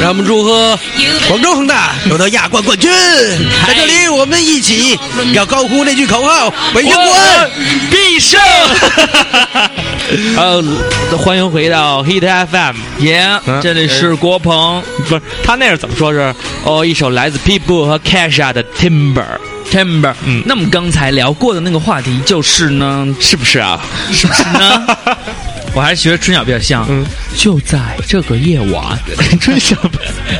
[0.00, 0.78] 让我们祝贺
[1.28, 2.90] 广州恒大夺得亚冠冠军！
[3.66, 4.98] 在这里，我们一起
[5.32, 7.50] 要高呼那句口号：北京国安
[7.90, 8.40] 必胜！
[10.36, 10.62] 呃，
[11.16, 13.40] 欢迎回到 Hit FM，耶！
[13.62, 16.12] 这里是郭鹏，不是他那是怎么说？
[16.12, 16.34] 是
[16.64, 19.24] 哦，一首来自 People 和 Kesha 的 Timber。
[19.70, 23.80] Timber，嗯，那么刚才聊过的那个话题就是呢，是不是啊？
[24.12, 24.86] 是不是呢？
[25.74, 26.86] 我还是学春晓比较像。
[26.88, 27.04] 嗯，
[27.36, 28.98] 就在这个夜晚，
[29.40, 29.76] 春晓，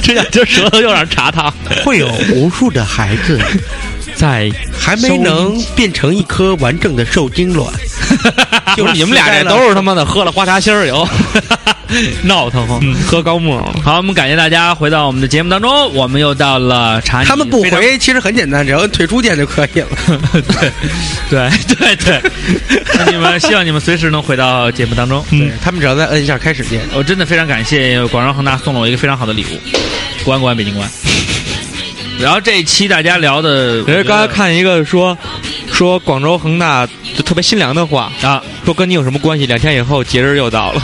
[0.03, 1.53] 春晓就舌头有点茶汤，
[1.85, 3.41] 会有无数的孩子
[4.15, 7.73] 在还没能变成一颗完整的受精卵。
[8.77, 11.09] 就是你们俩这都是他妈的喝了花茶心儿以后
[12.25, 13.59] 闹腾慌，喝高木。
[13.83, 17.25] 好，我们感谢大家回到我们的节目当中，我们又到了茶。
[17.25, 19.89] 他们不回其实很简单，只要退出键就可以了。
[20.51, 20.71] 对
[21.29, 22.23] 对对对，
[22.95, 25.25] 那你们希望你们随时能回到节目当中。
[25.31, 26.81] 对他们只要再摁一下开始键。
[26.95, 30.89] 我真的非常感谢广州恒大送了我一个非常好的礼物，国安国安北京关。
[32.19, 35.17] 然后这一期大家聊的，人刚才看一个说
[35.73, 39.47] 说广州恒大就特别心凉的话啊，说跟你有什么关系？
[39.47, 40.83] 两天以后节日又到了，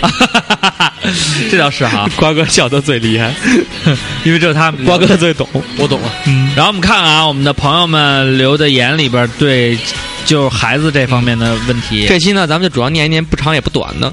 [1.50, 3.34] 这倒是哈， 瓜哥笑得最厉害，
[4.24, 6.10] 因为只有他瓜哥最懂，我懂了。
[6.26, 9.76] 嗯，然后我们看看啊，我们的朋友们留的言里边对，
[10.24, 12.06] 就是孩子这方面的问题。
[12.06, 14.12] 这期呢，咱们就主要念一念不长也不短的。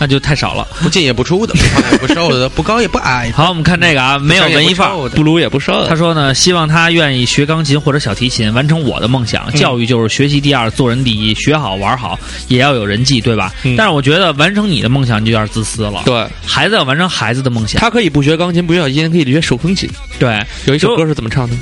[0.00, 3.30] 那就太少了，不进也不出的，不胖也不瘦的，不高也不矮。
[3.36, 5.86] 好，我们看这个啊，没有文艺范儿，不撸也不瘦。
[5.86, 9.52] 他说呢，希望他愿意学钢琴或者小提琴，完成我的梦想。
[9.52, 13.52] 教育就是学习第二，做人第一，学好玩好，也要有人际，对吧？
[13.76, 16.00] 但是我觉得完成你的梦想就有点自私了。
[16.06, 19.86] 对，孩子要完成孩子的梦想，他可以不学钢琴，不学小提琴，可以学手风琴。
[20.18, 21.54] 对，有一首歌是怎么唱的？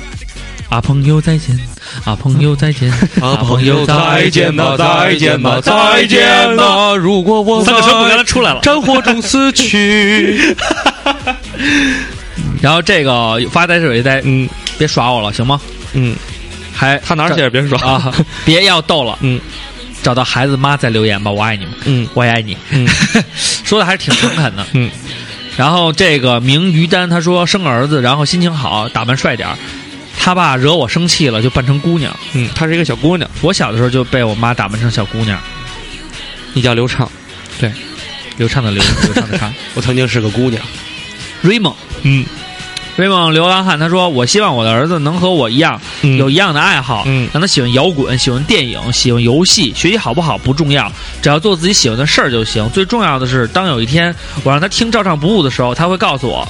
[0.69, 1.59] 啊，朋友再见！
[2.05, 2.89] 啊，朋友再见！
[3.21, 4.75] 啊，朋友再见吧！
[4.77, 5.59] 再见吧！
[5.61, 6.95] 再见呐！
[6.95, 10.55] 如果我三个声部原来出来了，战火中死去。
[12.61, 15.59] 然后这个发呆是有一呆，嗯，别耍我了，行吗？
[15.93, 16.15] 嗯，
[16.73, 18.13] 还他哪写着别耍啊？
[18.45, 19.39] 别要逗了，嗯，
[20.03, 22.87] 找到孩子妈再留言吧，我爱你们，嗯，我也爱你，嗯，
[23.63, 24.89] 说的还是挺诚恳的，嗯。
[25.57, 29.57] 然后这个名于丹他说生儿子，然后心情好，打扮帅点儿。
[30.21, 32.13] 他爸惹我生气了，就扮成姑娘。
[32.33, 33.27] 嗯，她是一个小姑娘。
[33.41, 35.39] 我小的时候就被我妈打扮成小姑娘。
[36.53, 37.09] 你叫刘畅，
[37.59, 37.71] 对，
[38.37, 39.51] 刘畅的刘，刘畅的畅。
[39.75, 40.61] 我曾经是个姑娘
[41.43, 41.75] ，Raymond。
[42.03, 42.25] 嗯
[42.97, 49.73] ，Raymond 流浪汉他说：“我希望我的儿子能和我一样，有一样的爱好，嗯，让他喜欢摇滚，喜欢电影，喜欢游戏。
[49.75, 50.91] 学习好不好不重要，
[51.21, 52.69] 只要做自己喜欢的事儿就行。
[52.71, 54.13] 最重要的是，当有一天
[54.43, 56.47] 我让他听照唱不误的时候，他会告诉我。”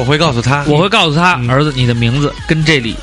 [0.00, 2.96] 我会告诉他，我会告诉他，儿子，你的名字跟这里，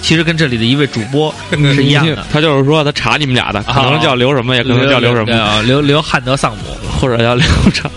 [0.00, 2.24] 其实跟这里的一位主播是一样的。
[2.32, 7.44] 他就是说，他查你们俩的，可能叫刘什么，也可能叫刘什么，刘刘汉德丧母，或者叫刘
[7.74, 7.90] 畅。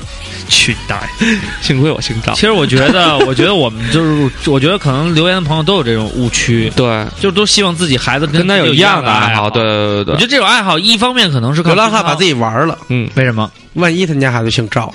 [0.50, 1.38] 去大爷！
[1.62, 2.34] 幸亏我姓赵。
[2.34, 9.50] 其实我觉得，我觉得我们就是，我觉得可能留言的朋友都有这种误区，对，就都希望自己孩子跟他有一样的爱好。
[9.50, 13.50] 对对对，我觉得这种爱好，一方面可能是流浪汉把自己玩了，嗯，为什么？
[13.75, 14.94] 万一他家孩子姓赵？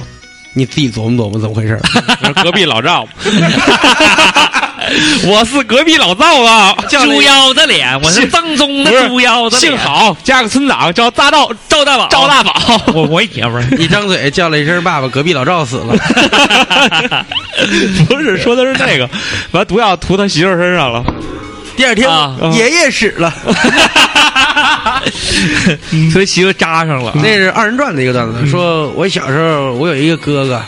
[0.58, 1.78] 你自己琢磨琢磨怎么回事？
[2.42, 3.06] 隔壁老赵，
[5.26, 6.74] 我是隔壁老赵啊！
[6.88, 9.70] 猪腰子脸，我是正宗的猪腰子脸。
[9.70, 12.58] 幸好加个村长叫大赵赵大宝，赵大宝。
[12.94, 15.94] 我我一爷们儿，一张嘴叫了一声“爸爸”，隔壁老赵死了。
[18.08, 19.06] 不是说的是那个，
[19.52, 21.04] 把毒药涂他媳妇身上了。
[21.76, 22.08] 第二天，
[22.54, 23.30] 爷爷死了，
[26.12, 27.12] 所以媳妇扎上了。
[27.16, 30.62] 那是二人转的一个段子，说我小时候我有一个哥哥，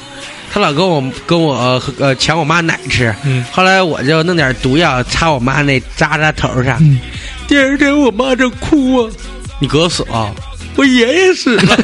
[0.53, 3.14] 他老跟我跟我呃抢我妈奶吃，
[3.53, 6.78] 后来我就弄点毒药擦我妈那扎扎头上。
[7.46, 9.11] 第二天我妈正哭啊，
[9.61, 10.34] 你哥死了，
[10.76, 11.76] 我爷爷死了。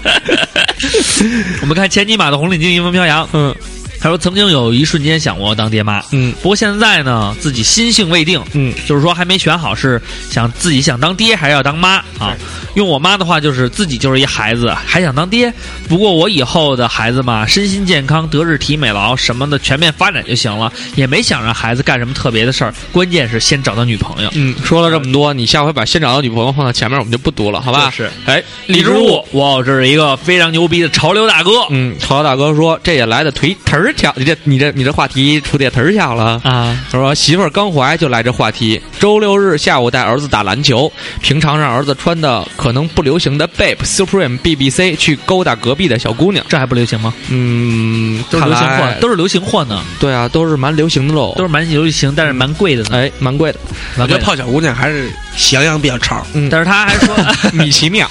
[1.60, 3.28] 我们看千骑马的红领巾，迎风飘扬。
[3.32, 3.54] 嗯。
[4.00, 10.00] 他说：“曾经有一瞬间想过当爹妈，嗯，不过现在呢，自己心性未定，嗯，就是说还没选好是
[10.30, 12.34] 想自己想当爹还是要当妈啊？
[12.74, 15.52] 用我妈的话就是自己就是一孩子，还想当爹。
[15.88, 22.72] 不过我以后的孩子嘛，身心健康、德智体美劳什么的全面发展就行了，也没想让孩子干什么特别的事儿。
[22.92, 24.30] 关键是先找到女朋友。
[24.34, 27.90] 嗯，说了这么多，你下回把先找到女朋友放在前面，我们就不读了，好吧？
[27.90, 31.50] 是，哎，李之物，哇，这是一个非常牛逼的潮流大哥。
[31.70, 36.40] 嗯，潮流大哥说这也来的忒忒儿巧，你这你这你这话题出的忒儿巧了。
[36.44, 36.76] 啊！
[36.90, 40.90] 他说媳妇儿刚怀就来这话题，周六日下午带儿子打篮球，
[41.20, 47.12] 平常让儿子穿的可能不流行的 Bape、Supreme、BBC 去勾搭隔壁的小姑娘，这还不流行吗？
[47.28, 49.82] 嗯，都是流行货，都是流行货呢。
[49.98, 53.58] 对啊，都是蛮流行的喽，都是蛮流行，但是蛮贵的呢，哎，蛮贵的。
[53.96, 57.14] 我觉得泡小姑娘还是喜羊羊比较潮，嗯，但是他还说
[57.52, 58.08] 米奇妙，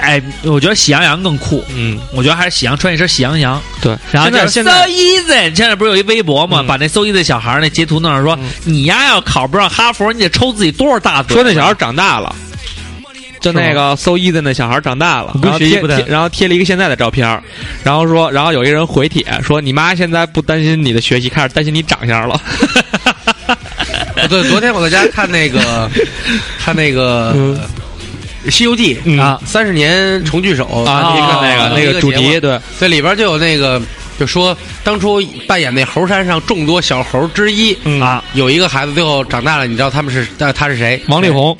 [0.00, 4.62] 哎，我觉得喜羊羊更酷，嗯，我觉得还是喜羊穿一身喜羊羊，对，然后叫 so
[5.10, 6.62] easy，现在不是有一微博吗？
[6.66, 11.34] 把那 so easy 小孩那截图弄上说，你丫要考不上哈佛，你得抽自己多少大嘴？
[11.34, 12.34] 说那小孩长大了。
[13.40, 17.26] 就那个 so easy 那小孩长大了，然后贴然后贴了一个现在的照片，
[17.82, 22.38] 然后说，然后有一个人回帖说：“你妈现在不担心你的学习，开始担心你长相了。”
[24.28, 25.90] 对，昨天我在家看那个
[26.62, 27.34] 看那个
[28.50, 33.80] 《西游记》啊，三十年重聚首啊，那个那个主题，对，这里边就有那个
[34.20, 35.18] 就说当初
[35.48, 41.02] 扮演那猴山上众多小猴之一啊，有一个孩子最后长大了，你知道他们是他是谁？
[41.08, 41.56] 王力宏。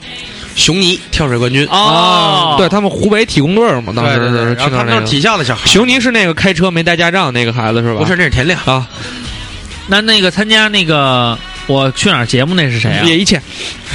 [0.57, 5.67] 熊倪跳水冠军哦，对他们湖北体工队嘛，当时然后他们是体校的小孩。
[5.67, 8.01] 熊倪是那个开车没带驾照那个孩子是吧？
[8.01, 8.87] 不是，那是田亮啊。
[9.87, 11.39] 那那个参加那个
[11.71, 13.05] 我去哪儿节目那是谁啊？
[13.05, 13.41] 叶一茜。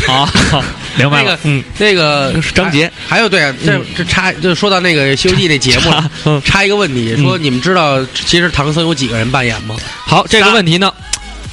[0.07, 0.27] 好，
[0.97, 1.37] 明白了。
[1.43, 2.89] 嗯，那个张杰。
[3.07, 9.75] 还有对啊，这这插就说到那个《西游记》那节目了，插一个问题，说你们知道其实唐僧有几个人扮演吗？
[10.05, 10.91] 好，这个问题呢。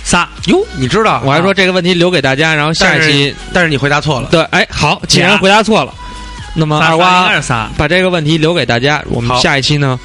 [0.04, 1.22] 仨哟，你知道？
[1.24, 4.28] 我还说这个问题留给大家，然后下一期，但是你回答错了。
[4.32, 5.94] 对，哎，好，既然回答错了，
[6.54, 9.00] 那么二瓜是仨，把这个问题留给大家。
[9.08, 9.98] 我们下一期呢，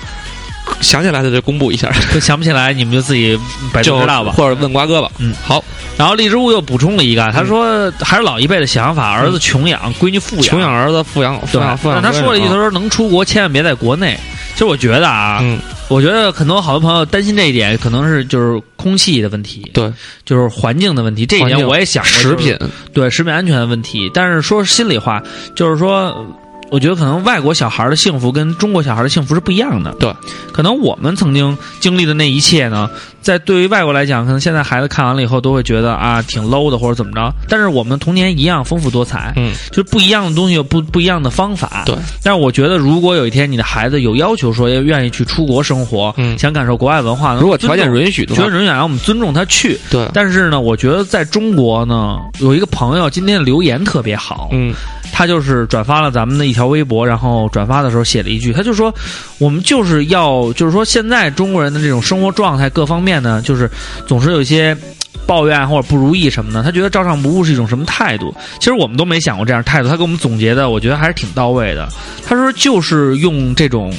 [0.82, 1.92] 想起来的就公布一下，
[2.22, 3.38] 想不起来你们就自己
[3.74, 5.10] 百度知道吧，或者问瓜哥吧。
[5.18, 5.64] 嗯，好。
[5.98, 12.02] 然后荔枝物又补充了一个，他说还是老一辈的想法，儿子穷养，闺女富养，穷养儿子，富养富养富养。
[12.02, 14.18] 他说了一句，他说能出国千万别在国内。
[14.54, 15.44] 其实我觉得啊。
[15.90, 19.90] 我觉得很多好多朋友担心这一点，可能是就是空气的问题，对，
[20.26, 21.26] 就是环境的问题。
[21.26, 22.58] 这一点我也想过，食品
[22.94, 24.12] 对食品安全的问题。
[24.14, 25.24] 但是说心里话，
[25.56, 26.26] 就是说。
[26.70, 29.94] 我觉得可能外国小孩的幸福跟中国小孩的幸福是不一样的。
[30.00, 30.14] 对，
[30.52, 32.90] 可能我们曾经经历的那一切呢，
[33.22, 37.34] 在对于外国来讲，可能现在孩子看完了以后都会觉得啊挺 low 的或者怎么着。
[37.48, 41.84] 但是我们童年一样丰富多彩，嗯，就是不一样的东西有不不一样的方法。
[41.86, 49.80] 对，但是我觉得如果有一天你的孩子有要求说要愿意去出国生活，嗯，想感受国外文化，如果条件允许的话，条件允许，让我们尊重他去。
[49.90, 54.74] 对，但是呢，我觉得在中国呢，有一个朋友今天的留言特别好，嗯。
[55.18, 58.94] 他就是转发了咱们的一条微博，然后转发的时候写了一句，他就说
[59.40, 63.68] ：“我们就是要，就是说现在中国人的这种生活状态各方面呢，就是
[64.06, 64.78] 总是有一些
[65.26, 66.62] 抱怨或者不如意什么的。
[66.62, 68.32] 他觉得照常不误是一种什么态度？
[68.60, 69.90] 其实我们都没想过这样态度。
[69.90, 71.90] 他给我们总结的，我觉得还是挺到位的。
[72.24, 73.92] 他说就是用这种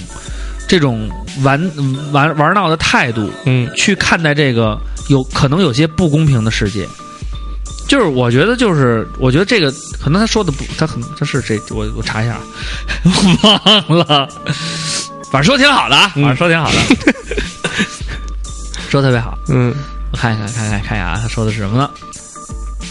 [0.68, 1.10] 这种
[1.42, 1.60] 玩
[2.12, 4.78] 玩玩闹的态度，嗯，去看待这个
[5.08, 6.86] 有可能有些不公平的世界。”
[7.88, 12.38] 就是我觉得，就是我觉得这个可能他说的不，他可能他是这，我我查一下，
[13.88, 14.28] 忘了，
[15.30, 16.78] 反正说挺好的啊，反正说挺好的，
[18.90, 19.74] 说特别好，嗯，
[20.12, 21.90] 我看一看，看看看一下啊，他说的是什么呢？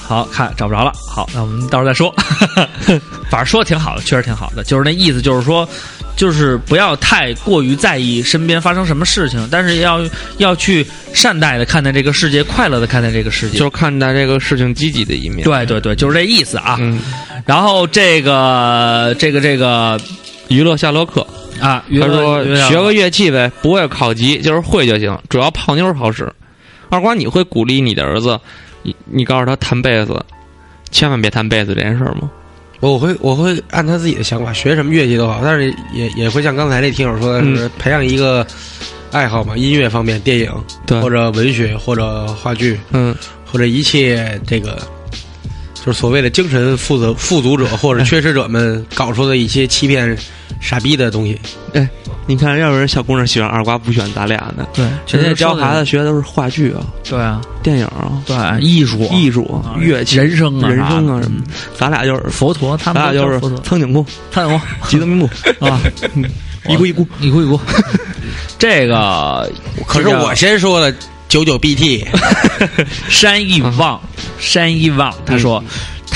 [0.03, 2.13] 好看找不着了，好，那我们到时候再说，
[3.29, 5.67] 反正说的挺好的，确实挺好的，就是那意思，就是说。
[6.17, 10.01] 就是不要太过于在意身边发生什么事情，但是要
[10.39, 15.43] 要去善待的看待这个世界，快乐的看待这个世界，就是看待这个事情积极的一面。
[15.43, 16.75] 对对对，就是这意思啊。
[16.81, 16.99] 嗯。
[17.45, 19.97] 然后这个这个这个
[20.49, 21.25] 娱乐夏洛克
[21.61, 26.29] 啊，他说学个乐器呗，不会考级，就是会就行，主要泡妞好使。
[26.89, 28.39] 二瓜，你会鼓励你的儿子，
[28.81, 30.19] 你你告诉他弹贝斯，
[30.89, 32.29] 千万别弹贝斯这件事吗？
[32.79, 38.45] 我会我会按他自己的想法学什么乐器都好，但是也也会像刚才那听友说的是培养一个
[39.11, 40.51] 爱好嘛，音乐方面、电影
[41.01, 43.15] 或者文学或者话剧，嗯，
[43.45, 44.81] 或者一切这个
[45.73, 50.17] 就是所谓的精神富足富足者或者缺失者们搞出的一些欺骗
[50.59, 51.39] 傻逼的东西，
[51.73, 51.89] 哎。
[52.27, 54.67] 你看，要不然小姑娘喜欢二瓜，不喜欢咱俩呢？
[54.73, 54.85] 对，
[55.17, 61.41] 人家教孩子学的都是话剧啊，对啊，电影啊，对，艺术、艺术、乐器、人生啊、人生啊什么。
[61.77, 65.29] 咱俩就是佛陀，他们俩就是苍井空、苍井空、 吉泽明步
[65.65, 65.79] 啊，
[66.67, 67.59] 一姑一姑一姑一姑。
[68.59, 69.49] 这个
[69.87, 70.93] 可是我先说的
[71.29, 72.05] 九九 BT，
[73.09, 74.01] 山一望，
[74.37, 75.63] 山一望，他说。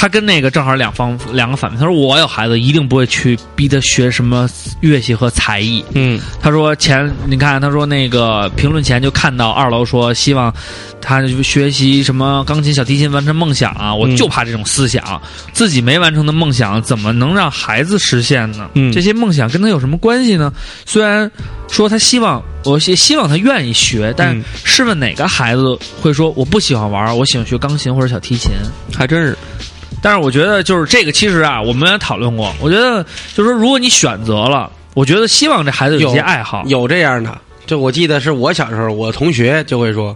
[0.02, 1.80] 他跟那个正好两方两个反面。
[1.80, 5.86] 他说我有孩子，一定不会去逼他学什么乐器和才艺。
[5.94, 10.52] 嗯，他说前你看，他说那个评论前就看到二楼说希望
[11.00, 13.94] 他学习什么钢琴、小提琴，完成梦想啊。
[13.94, 15.22] 我就怕这种思想，
[15.54, 18.72] 自己没完成的梦想，怎么能让孩子实现呢？
[18.74, 20.52] 嗯，这些梦想跟他有什么关系呢？
[20.84, 21.30] 虽然
[21.70, 28.50] 说他希望，我希希望他愿意学，但试问哪个孩子会说我不喜欢玩，我喜欢学钢琴或者小提琴？
[28.98, 29.38] 还真是。
[30.02, 32.54] 但是我觉得，就是这个，其实啊，我们也讨论过。
[32.60, 33.06] 我觉得，
[33.36, 37.38] 就是说，如果你选择了，我觉得希望这孩子有些爱好，有这样的。
[37.66, 40.16] 就我记得是我小时候，我同学就会说。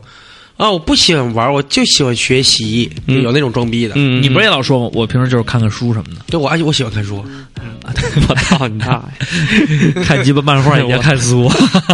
[0.58, 3.94] 啊，我不喜欢玩，我就喜欢学习，有那种装逼的。
[3.98, 4.90] 嗯，你不是也老说吗？
[4.94, 6.22] 我平时就是看看书什么的。
[6.28, 7.24] 对，我爱我喜欢看书。
[8.28, 9.04] 我操你大
[9.96, 10.04] 爷！
[10.04, 11.50] 看鸡巴漫画也看书，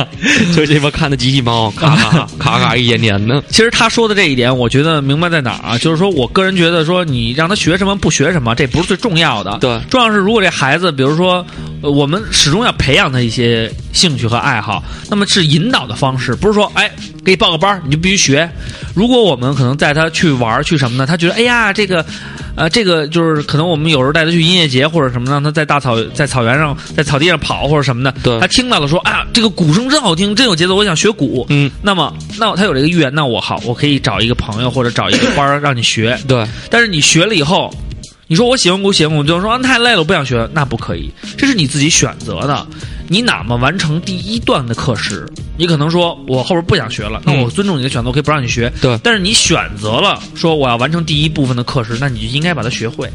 [0.55, 3.43] 就鸡巴看的机器猫，咔咔 咔咔一点点的。
[3.49, 5.77] 其实他说的这一点，我觉得明白在哪儿啊？
[5.77, 9.57] 就是说我个人觉得，说你让他学什么不学什么，这不是最重要的。
[9.59, 11.45] 对，重要是如果这孩子，比如说，
[11.81, 16.89] 我们始终要培养他一些兴趣和爱好，那么是引导的方式，不是说哎。
[17.23, 18.49] 给你报个班你就必须学。
[18.95, 21.05] 如果我们可能带他去玩去什么呢？
[21.05, 22.05] 他觉得哎呀，这个，
[22.55, 28.13] 呃，这个就是可能我们有时候带他去音乐节或者什么，让他在大草在草原上在草地上跑或者什么的。
[28.23, 28.39] 对。
[28.39, 31.45] 他听到了说啊，这个鼓声真好听，真有节奏，我想学鼓。
[31.49, 31.69] 嗯。
[31.81, 36.17] 那么，那他有这个意愿，那我好，我可以找一个朋友或者找一个班让你学。
[36.27, 36.45] 对。
[36.69, 37.73] 但是你学了以后，
[38.27, 42.65] 你说我喜欢鼓，喜欢鼓，就说太累了，我不想学，那不可以，这是你自己选择的。
[43.11, 45.27] 你哪么完成第一段的课时，
[45.57, 48.71] 你可能说我后边不想学了，那我尊重你的选择，我可以不让你学。
[48.81, 53.11] 对，但是你选择了说我要完成第一部分的课时，那你就应该把它学会。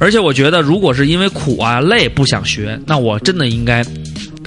[0.00, 3.84] 而且我觉得，如果是因为苦啊累不想学，那我真的应该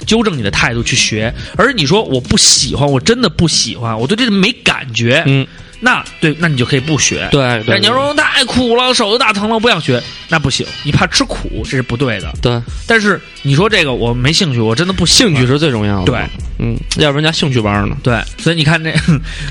[0.04, 1.32] 纠正你的态度去学。
[1.56, 5.22] 而你说我不喜欢，我真的不喜欢，我对这个没感觉。
[5.26, 5.46] 嗯。
[5.80, 7.28] 那对，那你就可以不学。
[7.30, 10.66] 对，你要说太苦了，手都打疼了，我不想学，那不行。
[10.84, 12.32] 你怕吃苦，这是不对的。
[12.40, 16.04] 对，但是你说这个我没兴趣，我真的不兴趣是最重要的。
[16.04, 16.20] 对，
[16.58, 17.96] 嗯，要不然叫兴趣班呢？
[18.02, 18.92] 对，所以你看这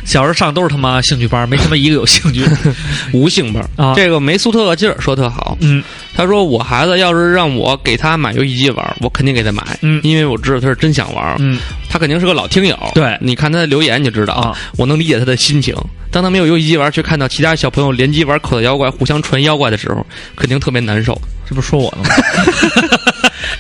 [0.05, 2.45] 小时候上都是他妈兴趣班，没他妈一个有兴趣。
[3.11, 5.57] 无性班啊，这个梅苏特劲儿说特好。
[5.61, 5.83] 嗯，
[6.17, 9.61] 他说我孩子要是让我给他买游戏机玩，我肯定给他买。
[9.83, 11.35] 嗯，因为我知道他是真想玩。
[11.37, 12.75] 嗯，他肯定是个老听友。
[12.95, 15.75] 对，你看他的留言你就知道啊，我能理解他的心情。
[16.09, 20.03] 当他没有游戏机玩，却看到其他小朋友联机玩口袋妖怪，互相传妖怪的时候，
[20.35, 21.13] 肯定特别难受。
[21.47, 22.15] 这不是说我呢吗？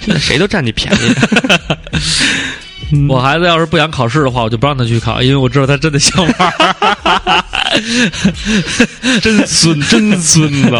[0.01, 0.97] 现在谁都占你便宜。
[3.07, 6.33] 我孩子要是不想考试的话，我就不让他去考，因为我知道他真的想玩。
[9.21, 10.71] 真孙，真孙子，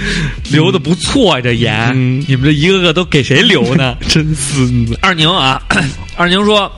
[0.50, 1.40] 留的不错呀！
[1.40, 3.96] 这言，你们这一个个都给谁留呢？
[4.08, 4.98] 真孙子。
[5.00, 5.62] 二宁啊，
[6.16, 6.70] 二宁说。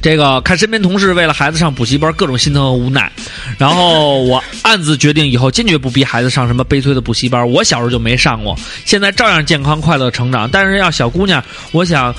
[0.00, 3.10] 这个看身边同事为了孩子上补习班，各种心疼和无奈，
[3.58, 7.50] 然后我暗自决定以后坚决不逼孩子上什么悲催的补习班。
[7.50, 10.48] 我小时候就没上过，现在照样健康快乐成长。
[10.48, 12.14] 但是要小姑娘，我想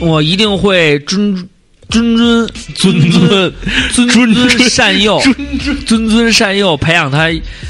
[0.00, 1.46] 我一定会谆
[1.92, 3.52] 谆谆谆谆
[3.92, 7.28] 谆谆善诱，谆谆善诱，培养他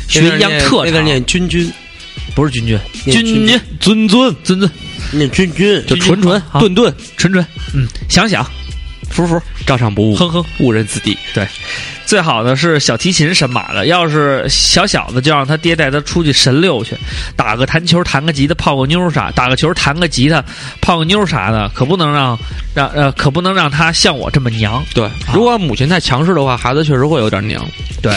[0.09, 0.87] 学一样特长。
[0.87, 1.71] 那个念君君，
[2.35, 4.71] 不是君君，君君尊尊尊尊，
[5.11, 8.47] 念君君就纯纯顿顿纯纯，嗯，想想。
[9.13, 11.17] 服服，照常不误，哼哼，误人子弟。
[11.35, 11.47] 对，
[12.07, 16.97] 最好的是小提琴神马的，要是小小的就让他爹带他出去神溜去，
[17.37, 20.43] 打个弹球，弹个吉他，泡个妞啥，打个球，弹个吉他，
[20.81, 22.39] 泡个妞啥的，可不能让
[22.75, 24.83] 让呃，可不能让他像我这么娘。
[24.95, 27.65] 对，如果母亲太强势的话，孩子确实会有点娘。
[28.01, 28.13] 对。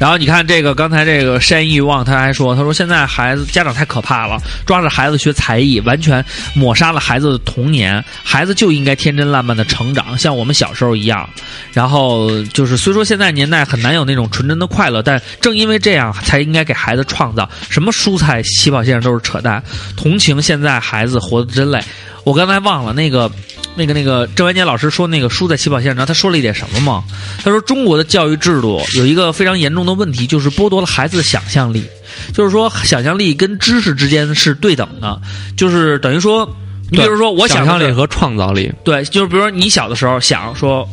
[0.00, 8.02] 然后你看这个，刚才这个山欲望，他还说，他说现在孩子家长太可怕了，抓着孩子学才艺，完全抹杀了孩子的童年。
[8.24, 11.28] 孩子就应该天真烂漫的成长，像我们小时候一样。
[11.74, 19.62] 然后就是，虽说现在年代很难有那种纯真的快乐，但正因为这样，才应该给孩子创造什么蔬菜起跑线上都是扯淡。
[19.98, 21.78] 同情现在孩子活得真累。
[22.24, 23.30] 我刚才忘了那个。
[23.76, 27.04] 那个那个郑文杰老师说那个输在起跑线上，他说了一点什么吗？
[27.42, 31.84] 他说中国的教育制度有一个非常严重的问题，就是剥夺了孩子的想象力。
[32.32, 35.20] 就是说，想象力跟知识之间是对等的，
[35.56, 36.48] 就是等于说，
[36.90, 40.88] 你比如说，我想象力和创造力，对，就是比如说你小的时候想说，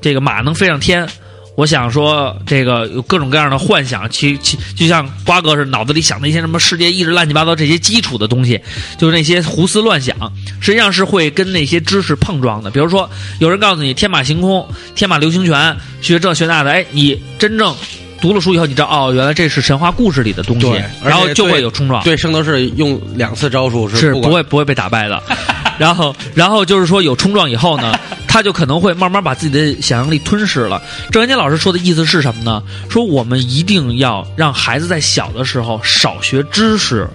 [0.00, 1.08] 这个马能飞上天。
[1.56, 8.60] 我想说，这个有各种各样的幻想，其其就像瓜哥是脑子里想的一些什么世界意志乱七八糟这些基础的东西，
[8.98, 10.16] 就是那些胡思乱想，
[10.60, 12.72] 实际上是会跟那些知识碰撞的。
[12.72, 17.72] 比如说，有人告诉你天马行空、天马流星拳，学这学那的，哎，你真正
[18.24, 20.72] 读了书以后，你知道哦，原来这是神话故事里的东西，
[21.04, 22.02] 然后就会有冲撞。
[22.02, 25.22] 对，圣斗士用两次招数是不会不会被打败的。
[25.76, 27.94] 然后，然后就是说有冲撞以后呢。
[28.34, 30.82] 他就可能会慢慢把自己的想象力吞噬了。
[31.12, 32.60] 郑渊洁老师说的意思是什么呢？
[32.90, 37.08] 说我们一定要让孩子在小的时候少学知识。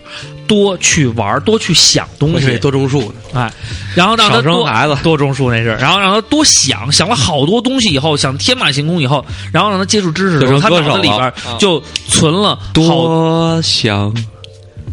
[0.48, 3.54] 多去玩，多去想东西，多种树，哎，
[3.94, 9.24] 然后让他多孩子多种树那是，然后让他多想想了好多东西以后，想天马行空以后，
[9.54, 14.12] 然后让他接触知识的时候，他脑子里边就存了多想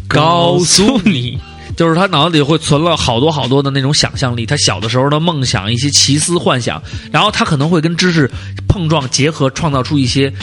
[0.07, 1.39] 告诉你，
[1.77, 8.29] 就是他脑子里会存了好多好多的那种想象力，他小的时候的梦想，一些奇思幻想，然后他可能会跟知识
[8.67, 10.33] 碰撞结合，创造出一些。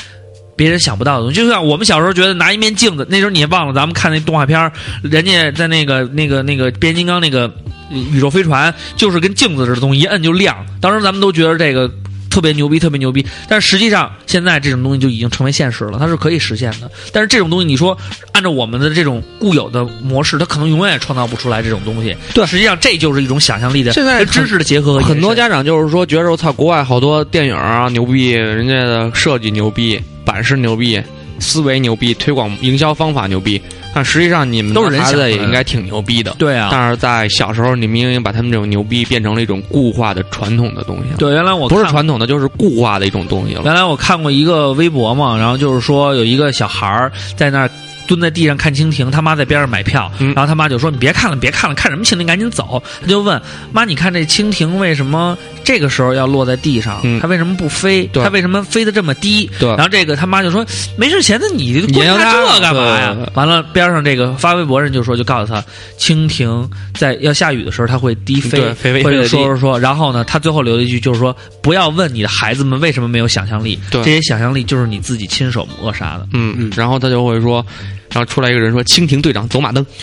[0.57, 4.71] 别人想不到的东西，就像我们小时候觉得拿一面镜子，那时候你也忘了，咱们看那动画片
[5.03, 7.53] 人家在那个那个那个变形金刚那个
[7.91, 10.65] 宇宙飞船，就是跟镜子似的东西，一摁就亮。
[10.81, 11.91] 当时咱们都觉得这个
[12.35, 13.25] 特别牛逼，特别牛逼。
[13.49, 16.91] 但是实际上，现在这种东西就已经成为现实了，它是可以实现的。
[17.13, 17.97] 但是这种东西，你说
[18.33, 22.17] 按照我们的这种固有的模式，它可能永远也创造不出来这种东西。
[22.35, 24.99] 对，实际上这就是一种想象力的现在知识的结合。
[24.99, 30.01] 很多家长就是说，觉得我操，国外好多电影啊牛逼，人家的设计牛逼。
[30.25, 30.99] 版式牛逼，
[31.45, 33.61] 思维牛逼，推广营销方法牛逼，
[33.95, 36.35] 但实际上你们都是孩子也应该挺牛逼的。
[36.39, 41.05] 对啊，但是在小时候，你们已经把他们这种牛逼变成了一种固化的传统的东西。
[41.19, 43.63] 对，原来我不是传统的，就是固化的一种东西了。
[43.65, 47.71] 原来我看过一个微博嘛，然后就是说有一个小孩儿在那儿。
[48.07, 52.27] 蹲在地上看蜻蜓，他妈在边上买票，然后他妈就说：“你别看了，别看了，看什么蜻蜓？
[52.27, 53.41] 赶紧走！”他就问
[53.73, 57.01] 妈：“你看这蜻蜓为什么这个时候要落在地上？
[57.21, 58.09] 它为什么不飞？
[58.13, 60.65] 它为什么飞得这么低？”然后这个他妈就说
[60.97, 65.65] ：“没事闲的，你观察这干嘛呀？”完了，边上这个发微博人就说：“就告诉他，
[65.99, 68.61] 蜻蜓在要下雨的时候，它会低飞，
[69.03, 69.81] 或者说说说。
[69.81, 77.65] 然后呢，他最后留了一句，就是说不要问你的孩子们为什么没有想象力，这些想象力就是你自己亲手扼杀的。”嗯嗯，然后他就会说。
[78.11, 79.85] 然后出来一个人说：“蜻蜓队长走马灯。”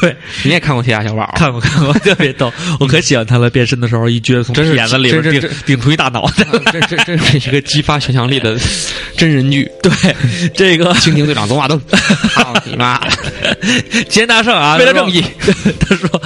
[0.00, 1.22] 对，你也看过《铁甲小宝》？
[1.38, 2.52] 看过，看过，特别逗。
[2.78, 8.58] 我可喜欢他了，变身的时候一撅从眼子里边顶顶出一大脑袋，这这这是一个激发想象力的
[9.16, 9.70] 真人剧。
[9.82, 9.92] 对，
[10.54, 11.80] 这个蜻蜓队长走马灯，
[12.34, 13.00] 操你妈！
[14.08, 15.24] 吉大圣啊，为了正义。
[15.80, 16.22] 他说：“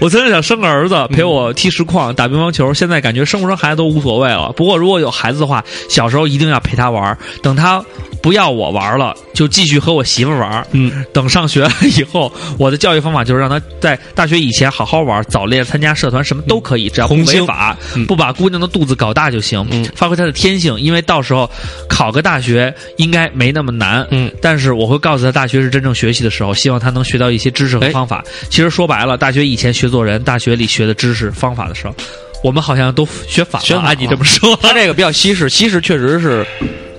[0.00, 4.52] 我曾经想生个儿子陪我踢实况、打乒乓球，现在感觉生不生孩子都无所谓了。
[4.52, 7.82] 不过如果有孩子的话，小时候一定要陪他玩，等他
[8.22, 10.66] 不要我玩了，就继续和我媳妇玩。
[10.72, 19.64] 嗯，等上学了以后。”我的教育方法就是让他在大学以前好好玩，早恋、参加社团，什么都可以，只要不违法，不把姑娘的肚子搞大就行。
[19.94, 21.48] 发挥他的天性，因为到时候
[21.88, 24.06] 考个大学应该没那么难。
[24.10, 28.24] 嗯，但是我会告诉他，大学是真正学习的时候，希望他能学到一些知识和方法。
[28.50, 31.94] 其实说白了，大学以前学做人，大学里学的知识方法的时候，
[32.42, 33.80] 我们好像都学反了。
[33.80, 36.46] 按你这么说，他这个比较西式，西式确实是。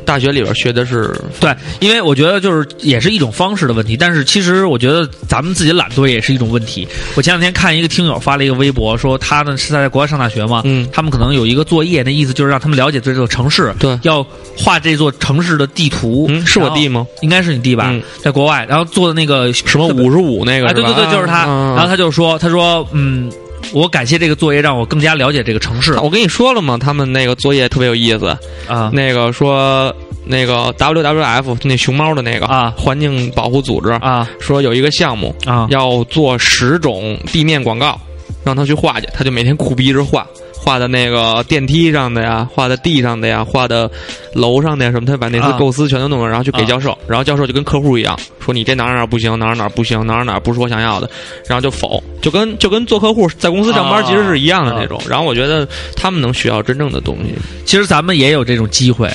[0.10, 6.88] 大学里边学的是对，因为我觉得就是也是一种方式的问题，但是其实我觉得咱们自己懒惰也是一种问题。
[7.16, 14.26] 我前两天看一个听友发了一个微博，说他呢是在国外上大学嘛，嗯，他们可能有一个作业，那意思就是让他们了解这座城市，对，要
[14.58, 16.26] 画这座城市的地图。
[16.28, 17.06] 嗯，是我弟吗？
[17.22, 21.46] 应该是你弟吧，在国外，然后做的那个什么五十五那个，对对对，就是他。
[21.46, 23.32] 然后他就说，他说，嗯。
[23.74, 25.94] 我感谢这个作业，让我更加了解这个城市。
[26.00, 26.78] 我跟你说了吗？
[26.78, 28.36] 他们那个作业特别有意思
[28.68, 28.90] 啊。
[28.94, 29.94] 那个说
[30.26, 38.00] 那个 WWF 那熊猫的那个啊，环境保护组织啊，说有一个项目啊，要做十种地面广告，
[38.44, 40.26] 让他去画去，他就每天苦逼着画。
[40.70, 43.90] 画的那个电梯上的呀，画的地上的呀，画的
[44.34, 51.10] 楼上的呀什么，他把那些构思全都弄了，然后去给教授，然后教授就跟客户一样，说你这哪哪哪不行，哪哪哪不行，哪哪哪不是我想要的，
[51.48, 55.02] 然后就否，就跟就跟做客户在公司上班其实是一样的那种。
[55.10, 57.34] 然后我觉得他们能学到真正的东西。
[57.66, 59.12] 其实咱们也有这种机会，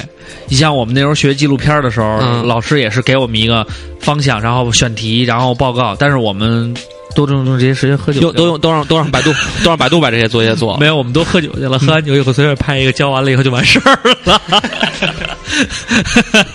[0.49, 3.64] 你像我们那时候学纪录片的时候，老师也是给我们一个
[4.01, 6.75] 方向，然后选题，然后报告，但是我们。
[7.14, 10.77] 都用用这些时间喝酒，都用都让都让百度 都让百度把这些作业做。
[10.79, 11.79] 没有，我们都喝酒去了。
[11.79, 14.40] 喝完酒以后，随便拍一个，交完了以后就完事儿了。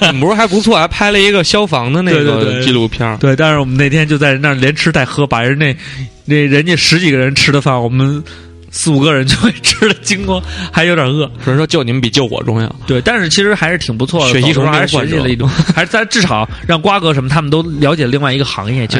[0.19, 3.17] 不是还不错，还拍了一个消防的那个纪录片。
[3.17, 5.75] 对，但是我们那天就在那儿连吃带喝，把人那
[6.25, 8.23] 那人家十几个人吃的饭，我们。
[8.71, 11.29] 四五个人就会吃的精光，还有点饿。
[11.43, 12.75] 所以说救你们比救我重要。
[12.85, 14.31] 对，但是其实还是挺不错的。
[14.31, 18.85] 学习还是学习了一种，还是咱至少让瓜哥什么他们都了解另外一个行业。
[18.87, 18.97] 就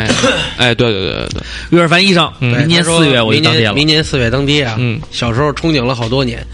[0.58, 1.42] 哎，对对对对对。
[1.72, 3.74] 岳尔凡医生，明年四月我就当爹了。
[3.74, 4.76] 明年四月当爹啊！
[4.80, 6.46] 嗯，小时候憧憬了好多年，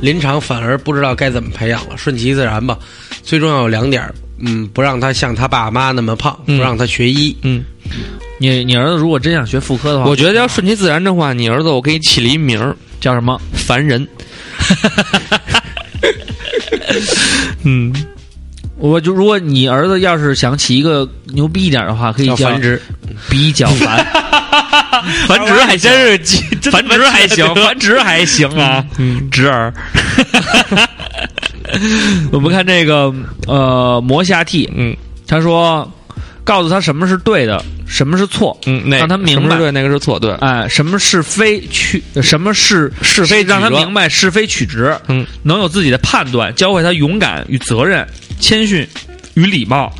[0.00, 2.78] 临场反而不知道该怎么培养了，顺其自然吧。
[3.22, 7.36] 最重要有两点，嗯，不让他像他爸妈那么胖，不让他学医。
[7.42, 7.64] 嗯。
[8.38, 13.40] 你你儿子如果真想学妇科的话，我觉得要顺其自然的话，你儿子我给你起了一名儿，叫什么？
[13.52, 14.04] 凡人。
[17.64, 17.92] 嗯，
[18.76, 22.80] 我就如果你儿子要是想起一个牛逼一点的话，可以叫繁殖，
[23.30, 24.04] 比较烦。
[25.28, 25.92] 繁殖还真
[26.24, 29.72] 是繁殖还行，繁殖还行啊，嗯，侄儿。
[32.32, 33.12] 我们看这个
[33.46, 35.90] 呃，魔下 T，嗯，他说。
[36.44, 48.06] 告诉他什么是对的，什么是错，嗯，让他明白对那个是错，对，哎，什么是非取，什么是是非，让他明白是非曲直，嗯，能有自己的判断，教会他勇敢与责任，
[48.38, 48.86] 谦逊
[49.34, 49.92] 与礼貌。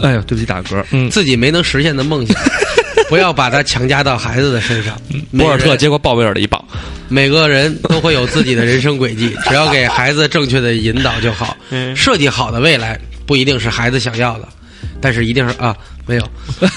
[0.00, 2.36] 哎呦，对不起，打嗝，嗯，自己没能实现的梦想，
[3.08, 4.96] 不要把它强加到孩子的身上。
[5.36, 6.62] 博尔特接过鲍威尔的一棒，
[7.08, 11.56] 每个人都会有自己的人生轨迹， 只要给孩子正确的引导就好。
[11.94, 14.48] 设计好的未来不一定是孩子想要的。
[15.00, 16.28] 但是一定是啊，没有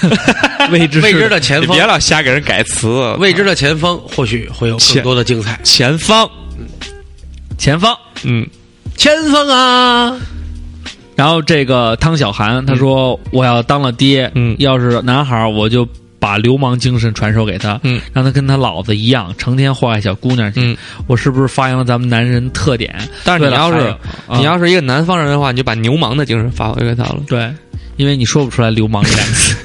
[0.72, 3.14] 未知未知的前方，别老瞎给人改词。
[3.18, 5.58] 未知的前方或许会有更多的精彩。
[5.64, 6.28] 前方，
[7.56, 8.46] 前方，嗯，
[8.96, 10.16] 前方啊。
[11.16, 15.84] 然后这个汤小涵他说：“我要当了爹，嗯，要是男孩，我就
[16.18, 20.60] 把流氓精神传授给他，嗯，让他跟他老子一样，成天祸害小姑娘去。
[20.62, 20.76] 嗯，
[21.06, 22.94] 我是不是发扬了咱们男人特点？
[23.24, 23.94] 但是你要是
[24.30, 27.20] 你要是一个南方人的话，你就把牛氓的精神发挥给他了。
[27.26, 27.52] 对。”
[27.98, 29.56] 因为你说不出来“流氓”这两个字，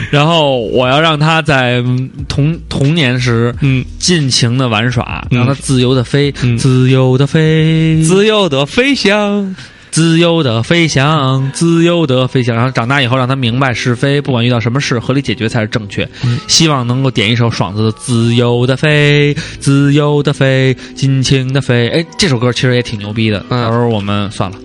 [0.10, 1.84] 然后我要让他在
[2.28, 9.54] 童童年时，嗯，尽情的玩耍，让他自由的飞，嗯、自由的飞，自由的飞翔，
[9.94, 12.56] 自由的飞翔，自由的飞翔。
[12.56, 16.02] 然后长大以后，让他明白是非，不管遇到什么事，合理解决才是正确。
[16.24, 21.88] 嗯、希望能够点一首爽子的《自由的飞，自由的飞，尽情的飞》。
[21.92, 23.38] 哎，这首歌其实也挺牛逼的。
[23.48, 24.58] 到时候我们算了。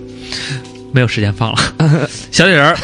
[0.92, 1.60] 没有时间放了，
[2.32, 2.76] 小铁人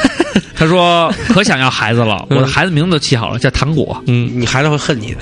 [0.53, 3.99] 他说可想要孩子了，我的孩子名字都起好了，叫糖果。
[4.05, 5.21] 嗯，你孩子会恨你的，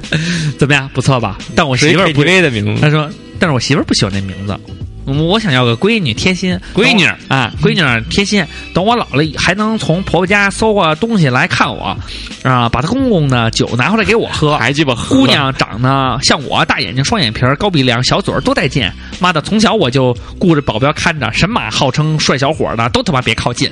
[0.58, 0.88] 怎么样？
[0.94, 1.36] 不错吧？
[1.54, 2.80] 但我媳妇儿不的名字。
[2.80, 3.06] 他说，
[3.38, 4.58] 但是我媳妇儿不喜欢那名字。
[5.04, 8.44] 我想要个闺女贴心，闺女啊，闺女贴心。
[8.72, 11.96] 等我老了，还能从婆婆家搜个东西来看我，
[12.44, 14.56] 啊，把她公公的酒拿回来给我喝。
[14.56, 18.88] 还鸡巴喝姑娘长得像我，大眼睛、双眼皮、高鼻梁、小嘴儿，多带劲。
[19.18, 23.70] 妈的，从小我就顾着保镖看着，神马号称帅小伙的都他妈别靠近。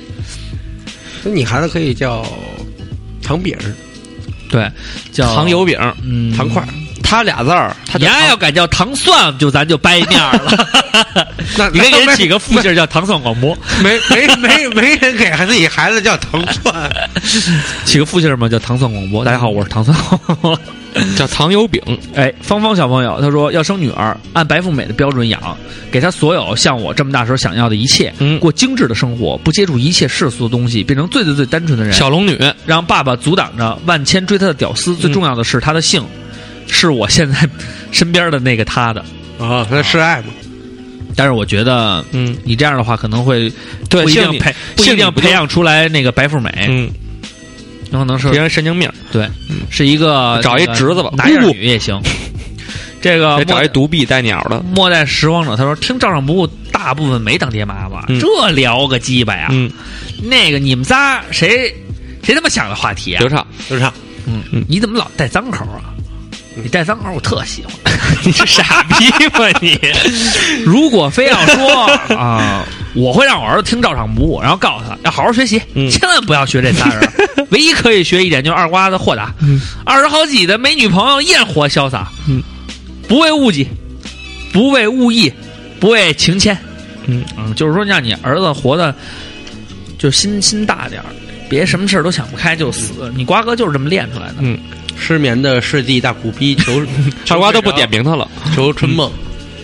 [1.23, 2.25] 那你孩子可以叫
[3.23, 3.57] 糖饼，
[4.49, 4.69] 对，
[5.11, 6.61] 叫糖油饼，嗯，糖块。
[7.11, 10.67] 他俩字儿，你丫要改叫糖蒜，就咱就掰面了。
[11.57, 16.89] 那 你给人起个副姓叫糖蒜广播，没没没没人给自己孩子叫糖蒜，
[17.83, 18.47] 起个副姓嘛？
[18.47, 19.25] 叫糖蒜广播。
[19.25, 19.93] 大家好，我是糖蒜
[20.25, 20.59] 广播，
[21.17, 21.81] 叫糖油饼。
[22.15, 25.57] 哎，芳芳小朋友，他说要生女儿，按白富美的标准养，
[25.91, 31.91] 给她所有像我这么大时候想要的一切，嗯，过精致的生活，不接触一切世俗的东西，变成最最最单纯的人。
[31.91, 36.01] 小龙女，让爸爸阻挡着万千追她的屌丝，最重要的是她的性。
[36.71, 37.47] 是我现在
[37.91, 39.05] 身边的那个他的
[39.37, 40.29] 啊，他示爱嘛。
[41.15, 43.51] 但是我觉得，嗯，你这样的话可能会
[43.89, 46.89] 对不一定培不一定培养出来那个白富美，嗯，
[47.91, 49.29] 有可能是别人神经病，对，
[49.69, 52.01] 是一个找一侄子吧，男女也行。
[53.01, 58.05] 这个找一独臂带鸟的末代拾荒者，他说听照上不误，大部分没当爹妈吧？
[58.19, 59.47] 这聊个鸡巴呀！
[59.51, 59.69] 嗯，
[60.21, 61.75] 那个你们仨谁
[62.23, 63.19] 谁他妈想的话题啊？
[63.19, 63.91] 刘畅，刘畅，
[64.27, 65.90] 嗯嗯，你怎么老带脏口啊？
[66.63, 67.73] 你带脏口我特喜欢，
[68.23, 69.79] 你是傻逼吧你？
[70.65, 77.11] 如果非要说啊，我会让我儿子听照常不误，然后告诉他要好好学习，千万不要学这仨人。
[77.51, 79.33] 唯一可以学一点就是二瓜子豁达，
[79.83, 82.41] 二十好几的没女朋友依然活潇洒，嗯，
[83.07, 83.67] 不为物己，
[84.53, 85.31] 不为物役，
[85.79, 86.57] 不为情牵，
[87.07, 88.93] 嗯嗯，就是说让你儿子活的
[89.97, 91.07] 就心心大点儿，
[91.49, 93.11] 别什么事儿都想不开就死。
[93.15, 94.57] 你瓜哥就是这么练出来的，嗯。
[95.01, 96.85] 失眠的世纪大苦逼， 求
[97.25, 99.11] 傻瓜都不点名他了，求春梦。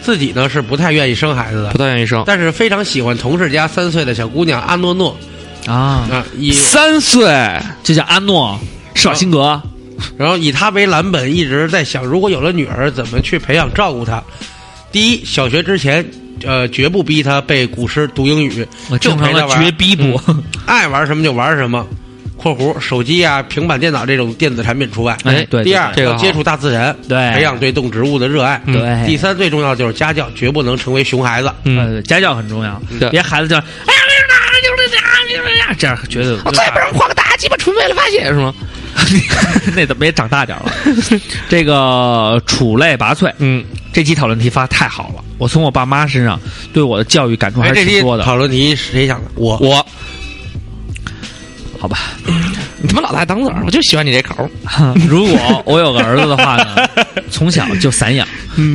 [0.02, 5.16] 自己呢是不太愿意生孩子的，不太愿意生，但是非常喜欢同事家三岁的小姑娘阿诺诺。
[5.68, 6.08] 啊。
[6.10, 7.28] 啊，以三岁？
[7.84, 8.60] 就叫阿诺？
[8.96, 9.62] 施瓦辛格，
[10.18, 14.24] 然后以他为蓝本，一直在想，如果有了女儿，怎么去培养照顾她。
[14.92, 16.04] 第一，小学之前，
[16.44, 18.66] 呃，绝不逼她背古诗读英语，
[19.00, 20.20] 就陪她玩，绝逼不，
[20.66, 21.86] 爱玩什么就玩什么。
[22.38, 25.18] 括弧手机啊、平板电脑这种电子产品除外。
[25.24, 25.64] 哎，对。
[25.64, 28.62] 第二，这个接触大自然，对，培养对动植物的热爱。
[28.68, 29.06] 对。
[29.06, 31.52] 第三，最重要就是家教，绝不能成为熊孩子。
[31.64, 32.82] 嗯，家教很重要。
[33.12, 33.66] 别孩子叫哎呀，
[34.64, 36.38] 就是这样，就是这样，这样绝对。
[36.46, 38.54] 我再不让画个大鸡巴，纯为了发泄是吗？
[39.76, 40.72] 那怎么也长大点了？
[41.48, 45.24] 这个储类拔萃，嗯，这期讨论题发太好了。
[45.38, 46.40] 我从我爸妈身上
[46.74, 48.24] 对我的教育感触还是挺多的。
[48.24, 49.30] 讨论题谁想的？
[49.36, 49.86] 我我。
[51.80, 51.98] 好吧，
[52.82, 54.50] 你他妈老大当子儿，我就喜欢你这口儿。
[55.08, 56.88] 如果我有个儿子的话呢，
[57.32, 58.28] 从小就散养，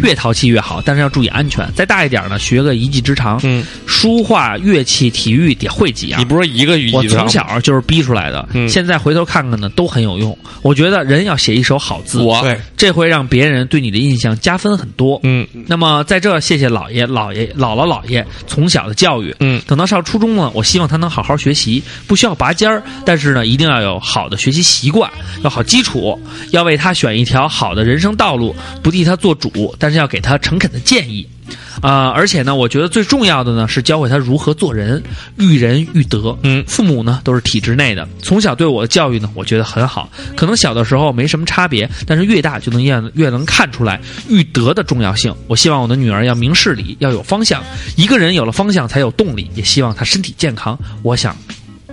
[0.02, 1.66] 越淘气越好，但是要注意安全。
[1.74, 6.20] 再大一点呢，学个一技之长，嗯，书画、乐器、体育得会几样。
[6.20, 10.36] 你不是一个语我从小就是逼出来的，嗯现在回头看看呢，都很有用。
[10.62, 15.20] 我觉得人要写一手好字，我对，这会让别人对你的印象加分很多。
[15.22, 19.34] 嗯那么在这，谢谢姥爷、姥爷、姥姥、姥爷从小的教育。
[19.40, 25.10] 嗯等到上初中呢，我希望他能好好学习，不需要拔尖儿，但是呢，一定要有有好的学习习惯，
[25.44, 26.18] 要好基础，
[26.50, 31.26] 要为他选一条好的人生道路，不替他做主，但是要给他诚恳的建议。
[31.82, 35.02] 啊、而且呢，我觉得最重要的呢是教会他如何做人，
[35.36, 36.38] 育人育德。
[36.42, 40.08] 嗯父母呢都是体制内的，从小对我的教育呢，我觉得很好。
[40.36, 45.34] 可能小的时候没什么差别，但是越大就能越越能看出来育德的重要性。
[45.48, 47.62] 我希望我的女儿要明事理，要有方向。
[47.96, 50.78] 一个人有了方向才有动力，也希望她身体健康。
[51.02, 51.36] 我想。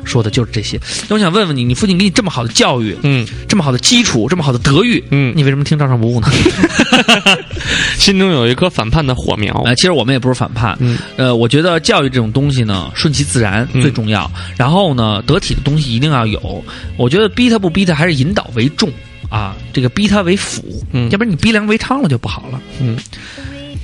[0.04, 0.80] 说的就是这些。
[1.08, 6.28] 那我想问问你，你父亲给你这么好的教育，嗯，这么好的基础，这么好的德育，嗯你为什么听照常不误呢？
[7.98, 9.54] 心中有一颗反叛的火苗。
[9.66, 14.30] 呃，其实我们也不是反叛，嗯呃，我觉得教育这种东西呢，顺其自然嗯最重要。
[14.58, 16.64] 然后呢，得体的东西一定要有。
[16.98, 18.90] 我觉得逼他不逼他，还是引导为重
[19.30, 22.60] 啊，这个逼他为辅，嗯要不然你逼良为娼了就不好了。
[22.82, 22.98] 嗯，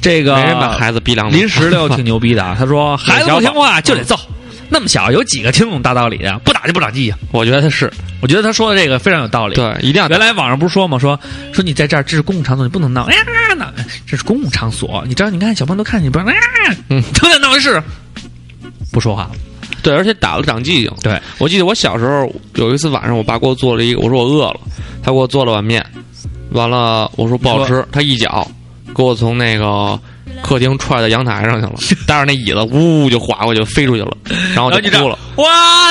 [0.01, 4.17] 这个没人把孩子逼良林石榴挺牛逼的啊，他说 孩子不听话就得揍。
[4.69, 6.39] 那么小，有几个听懂大道理的？
[6.39, 7.15] 不打就不长记性。
[7.32, 9.56] 我觉得是我觉得他说的这个非常有道理。
[9.56, 10.97] 对，一定要原来网上不是说吗？
[10.97, 11.19] 说
[11.54, 13.04] 说你在这儿，这是公共场所，你不能闹。
[13.04, 13.23] 哎呀，
[13.56, 13.71] 闹
[14.08, 15.30] 这是公共场所，你知道？
[15.30, 17.82] 你看小朋友都看你，不让，哎呀，嗯都在闹的是，
[18.91, 19.32] 不说话了。
[19.82, 20.91] 对，而且打了长记性。
[21.04, 24.60] 对，我记得我小时候有一次晚上，我爸给我做了一个，我说我饿了，
[25.04, 25.86] 他给我做了碗面，
[26.51, 28.49] 完了我说不好吃，他一脚
[28.95, 29.99] 给我从那个
[30.43, 31.73] 客厅踹到阳台上去了，
[32.07, 34.17] 带着那椅子呜就滑过去，飞出去了，
[34.53, 35.17] 然后我就哭了。
[35.35, 35.45] 我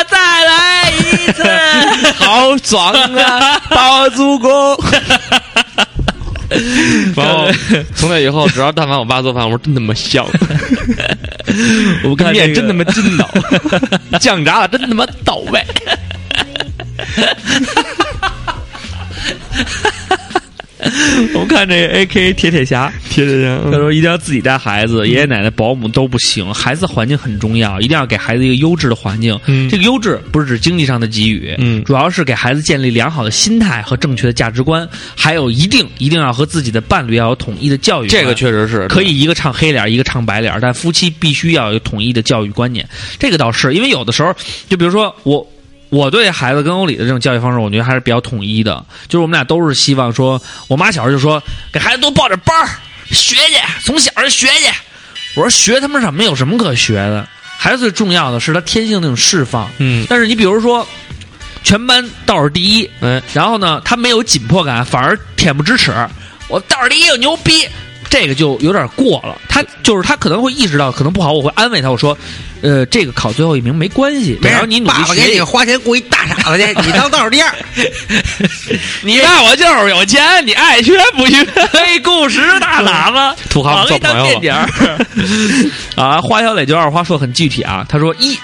[0.09, 1.43] 再来一次，
[2.17, 4.51] 好爽啊，包租公。
[7.17, 7.49] 然后
[7.97, 10.25] 从那以后，只要但凡我爸做饭，我说真他妈香，
[12.03, 13.29] 我们看这个面真他妈筋道，
[14.21, 15.65] 酱炸的真他妈到位。
[21.35, 29.39] 我们看这个 A K 铁铁侠，铁铁侠，他说一定要自己带孩子，爷爷奶奶、保姆都不行，孩子环境很重要，一定要给孩子一个优质的环境。
[29.47, 38.09] 嗯这个优质不是指经济上的给予，嗯主要是给孩子建立良好的心态和正确的价值观，还有一定一定要和自己的伴侣要有统一的教育。
[38.09, 42.87] 这个确实是可以一个唱黑脸，一个唱白脸，但夫妻必须要有统一的教育观念。
[43.19, 44.35] 这个倒是，因为有的时候，
[44.69, 45.47] 就比如说我。
[45.95, 48.85] 我对孩子跟欧里的这种教育方式，我觉得还是比较统一的。
[49.07, 51.41] 就是我们俩都是希望说，我妈小时候就说，
[51.73, 52.69] 给孩子多报点班儿
[53.11, 53.55] 学去，
[53.85, 54.73] 从小就学去。
[55.37, 56.25] 我说学他妈什么？
[56.25, 57.29] 有什么可学的？
[57.57, 59.71] 孩子最重要的是他天性那种释放。
[59.79, 60.85] 嗯，但是你比如说，
[61.63, 65.93] 全班倒数第一，嗯，然后呢，他没有紧迫感，反而恬不知耻。
[66.49, 67.69] 我倒数第一，我牛逼，
[68.15, 69.37] 这个就有点过了。
[69.49, 72.17] 他就是他可能会意识到可能不好，我会安慰他，我说，
[72.63, 77.53] 呃，这个考最后一名没关系，只要你努力爸爸给学你花钱雇一大傻子去，你当倒数第二。
[79.03, 81.45] 你看我就是有钱，你爱学不学？
[81.73, 84.79] 黑故事大喇叭，土豪往一当做朋友垫了底
[85.97, 86.21] 儿啊！
[86.21, 88.39] 花小磊就二话说很具体啊，他说一，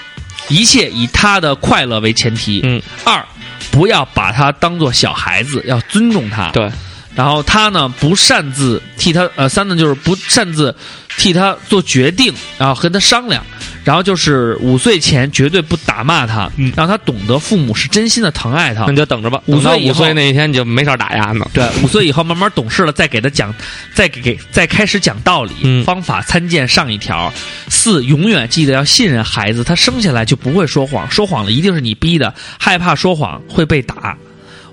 [0.49, 3.23] 一切以他的快乐为前提，嗯，二，
[3.71, 6.69] 不要把他当做小孩子，要尊重他，对，
[7.15, 10.73] 然后他呢不擅自替他呃三呢就是不擅自
[11.17, 13.45] 替他做决定，然后和他商量，
[13.83, 18.91] 然后就是五岁前绝对不打骂他，嗯让他懂得父母是真心的疼爱他那。
[18.91, 19.41] 你就等着吧。
[19.45, 21.45] 五岁五岁那一天你就没少打压呢。
[21.53, 23.53] 对，五岁以后慢慢懂事了，再给他讲，
[23.93, 27.31] 再给给再开始讲道理，嗯方法参见上一条。
[27.67, 34.17] 四，永远记得要信任孩子，他生下来就不会说谎，说谎了一定是你逼的，害怕说谎会被打。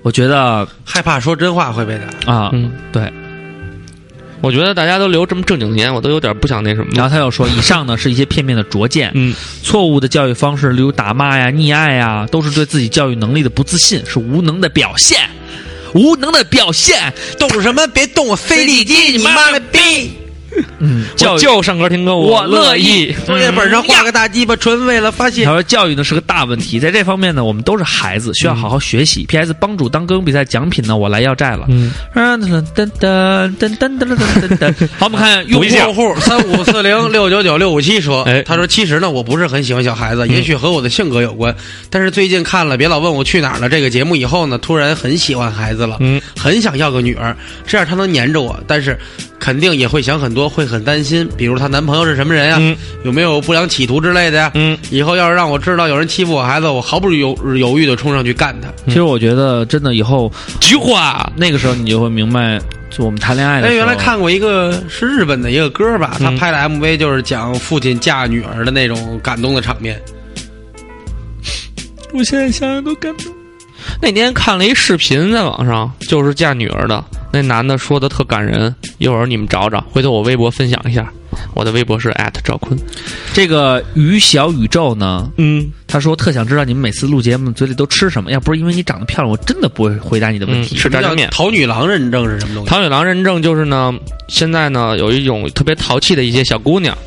[0.01, 2.33] 我觉得害怕说真话会被打。
[2.33, 3.11] 啊，嗯，对。
[4.41, 6.91] 我觉得大家都留这么正经年，我都有点不想那什么。
[6.95, 15.19] 然后他又说，以上呢是一些片面的拙见，嗯，错误的教育方式，例如打骂呀、溺爱呀，都是对自己教育能力的不自信，是无能的表现。
[15.93, 17.85] 无能的表现，动什么？
[17.87, 19.17] 别动我飞地鸡！
[19.17, 20.13] 你妈了逼！
[20.79, 23.13] 嗯， 教就上歌听歌，我乐乐意。
[23.25, 25.51] 作业 本上画个大鸡巴，纯为了发泄他。
[25.51, 29.25] 说教育呢是个大问题，在这方面呢，我们都是孩子，需要好好学习。
[29.25, 29.53] P.S.
[29.59, 31.65] 帮主当歌咏比赛奖品呢，我来要债了。
[31.69, 34.89] 嗯，噔噔噔噔噔噔噔噔噔。
[34.97, 41.55] 好，我们看用户用户三五四零六九九六五七说哎：“他说其实呢，我不是很喜欢小孩子，也许和我的性格有关。
[41.89, 48.59] 但是最近看了《别老问我去哪儿了》这个节目以后呢，突然很喜欢孩子了，嗯，很想要个女儿，这样他能黏着我。
[48.67, 48.97] 但是
[49.39, 52.77] 肯定也会想很多，会很担心，比如她男朋友是什么人呀？
[53.03, 54.51] 有没有不良企图之类的呀？
[54.53, 58.67] 嗯，以后要是让我知道有人欺负我孩子，我毫不犹犹豫的冲上去干他。
[58.85, 63.73] 其实我觉得，真的以后菊花，那个时候你就会明白，就我们谈恋爱的时候。
[63.73, 69.99] 哎，原来看过一个是日本的一个歌吧，他拍的 MV 就是讲父亲嫁女儿的那种感动的场面。
[72.11, 73.38] 我现在想想都感动。
[74.01, 81.11] 那天看了一视频在网上，就是嫁女儿的那男的说的特感人，一会儿你们找找，回头我微博分享一下。
[81.53, 82.77] 我的微博是赵坤。
[83.33, 88.31] 这个于小宇宙呢，嗯，他说特想知道你们每次录节目嘴里都吃什么。
[88.31, 90.75] 要不是因为你长得漂亮，我真的不会回答你的问题。
[90.75, 91.29] 吃炸酱面。
[91.29, 92.69] 桃女郎认证是什么东西？
[92.69, 93.93] 桃女郎认证就是呢，
[94.27, 96.97] 现在呢有一种特别淘气的一些小姑娘。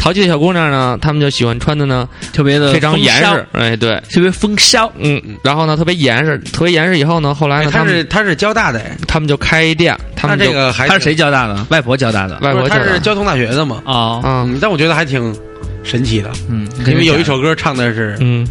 [0.00, 6.98] 淘气的小姑娘呢，她们就喜欢穿的呢，特别的非常严实，哎，对，特别风骚，嗯，然后呢，特别严实，特别严实。
[6.98, 11.66] 以后呢，后来呢，他是他是交大的，他们就开店，他们这个还他是谁交大的？
[11.68, 13.82] 外婆交大的，外婆他是交通大学的嘛？
[13.84, 15.36] 啊，嗯，但我觉得还挺
[15.84, 18.48] 神奇的，嗯，因为有一首歌唱的是，嗯，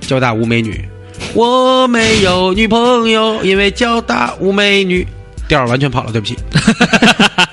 [0.00, 0.88] 交大无美女，
[1.34, 5.04] 我没有女朋友，因为交大无美女，
[5.48, 6.36] 调完全跑了，对不起。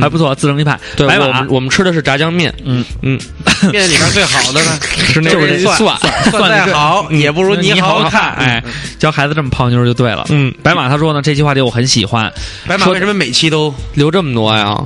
[0.00, 0.78] 还不错，自成一派。
[0.96, 2.54] 对，我们我们吃的是炸酱面。
[2.64, 3.18] 嗯嗯，
[3.72, 4.78] 面里边最好的呢
[5.12, 5.98] 是那个蒜，
[6.30, 8.32] 蒜再好也不如你好看。
[8.34, 8.62] 哎，
[8.98, 10.26] 教孩子这么泡妞就对了。
[10.30, 12.32] 嗯，白马他说呢，这期话题我很喜欢。
[12.66, 14.76] 白马为什么每期都留这么多呀？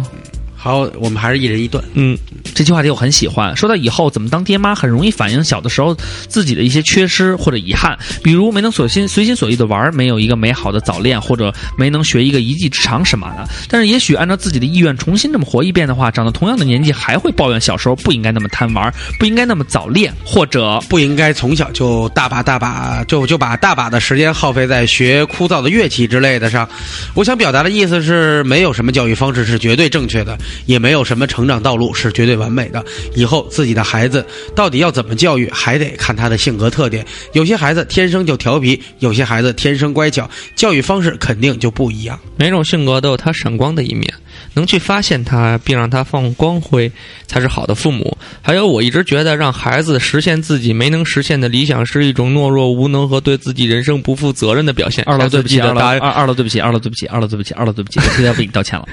[0.68, 1.82] 好，我们还是一人一段。
[1.94, 2.14] 嗯，
[2.54, 3.56] 这句话题我很喜欢。
[3.56, 5.96] 说到以后怎么当爹妈，很容易反映小的时候
[6.28, 13.48] 自己的一些缺失或者遗憾，比如没能所心随心所欲的玩，没有一个美好的早恋，或者没能学一个一技之长什么的。
[13.66, 26.68] 但是也许按照自己的意愿重新这么活一遍的话，长到同样的年纪还会抱怨小时候不应该那么贪玩，不应该那么早恋，或者不应该从小就大把大把就就把大把的时间耗费在学枯燥的乐器之类的上。
[27.14, 31.28] 我想表达的意思是，没有什么教育方式是绝对正确的，也没有什么。
[31.28, 32.82] 成长道路是绝对完美的，
[33.14, 34.24] 以后自己的孩子
[34.56, 37.04] 到底要怎么教育，还得看他的性格特点。
[37.34, 42.18] 有些孩子天生就调皮，有些孩子天生乖巧，教育方式肯定就不一样。
[42.36, 44.12] 每种性格都有他闪光的一面。
[44.54, 46.90] 能去发现他，并让他放光辉，
[47.26, 48.16] 才是好的父母。
[48.42, 55.04] 还有，我一直觉得让孩子实现自己没能实现的理想，是一种懦弱、无能和对自己人生不负责任的表现。
[55.04, 58.86] 二楼对不起，二楼二二楼对不起，二楼对不起，二楼对不起，二楼对不起，我要为你道歉了。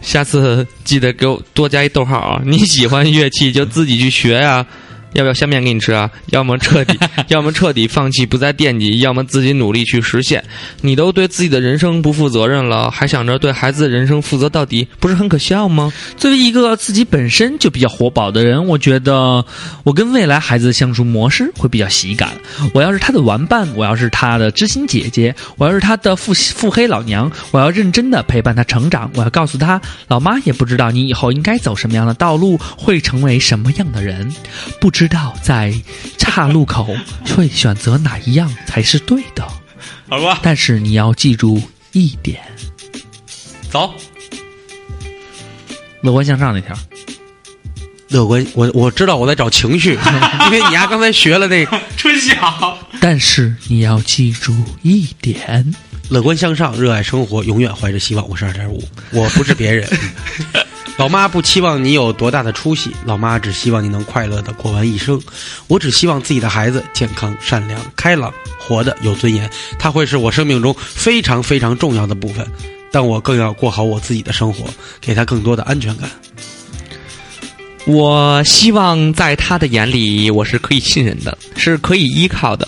[0.00, 2.42] 下次记得给我多加一逗号啊！
[2.44, 4.64] 你喜欢乐器就自己去学呀。
[5.14, 6.10] 要不要下面给你吃啊？
[6.26, 10.44] 要么彻底， 要么彻底放弃，不再惦记；要么自己努力去实现。
[10.82, 15.90] 你都对自己的人生不负责任了，还想着对孩子的人生负责到底，不是很可笑吗？
[16.18, 19.42] 作为一个自己本身就比较活宝的人，我觉得
[19.82, 22.30] 我跟未来孩子的相处模式会比较喜感。
[22.74, 29.10] 我要是他的玩伴，我要是他的知心姐姐，我要是他的腹腹黑老娘，我要认真的陪伴他成长。
[29.14, 34.30] 我要告诉他，老妈也不知道你以后应该走什么样的道路，会成为什么样的人，
[34.78, 34.92] 不。
[34.98, 35.72] 知道在
[36.16, 36.88] 岔路口
[37.36, 39.46] 会选择哪一样才是对的，
[40.08, 40.40] 好吧？
[40.42, 42.42] 但是你要记住一点，
[43.70, 43.94] 走，
[46.02, 46.76] 乐观向上那条。
[48.08, 49.96] 乐观，我我知道我在找情绪，
[50.46, 51.64] 因为你丫刚才学了那
[51.96, 52.76] 春晓。
[53.00, 55.72] 但是你要记住一点，
[56.08, 58.28] 乐观向上，热爱生活，永远怀着希望。
[58.28, 58.82] 我是二点五，
[59.12, 59.88] 我不是别人。
[60.98, 65.18] 老妈不期望你有多大的出息，老妈只希望你能快乐的过完一生。
[65.68, 69.48] 我只希望自己的孩子健康、善良、开朗，活得有尊严。
[69.78, 72.44] 他会是我生命中非常非常重要的部分，
[72.90, 74.64] 但我更要过好我自己的生活，
[75.00, 76.10] 给他更多的安全感。
[77.86, 82.66] 我希望在他的眼里，我是可以信任的，是可以依靠的。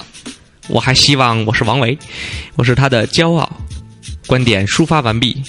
[0.68, 1.98] 我还希望我是王维，
[2.54, 3.50] 我是他的骄傲。
[4.28, 5.42] 观点抒发完毕，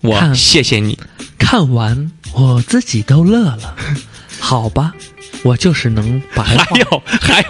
[0.00, 0.98] 我谢谢你。
[1.44, 2.10] 看完。
[2.32, 3.76] 我自己都乐了，
[4.40, 4.92] 好吧，
[5.44, 6.76] 我就是能白话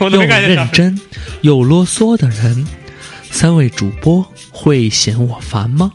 [0.00, 1.00] 又认真
[1.40, 2.66] 又啰嗦的人。
[3.30, 5.92] 三位主播会嫌我烦吗？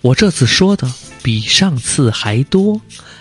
[0.00, 0.90] 我这次说的
[1.22, 2.80] 比上次还多。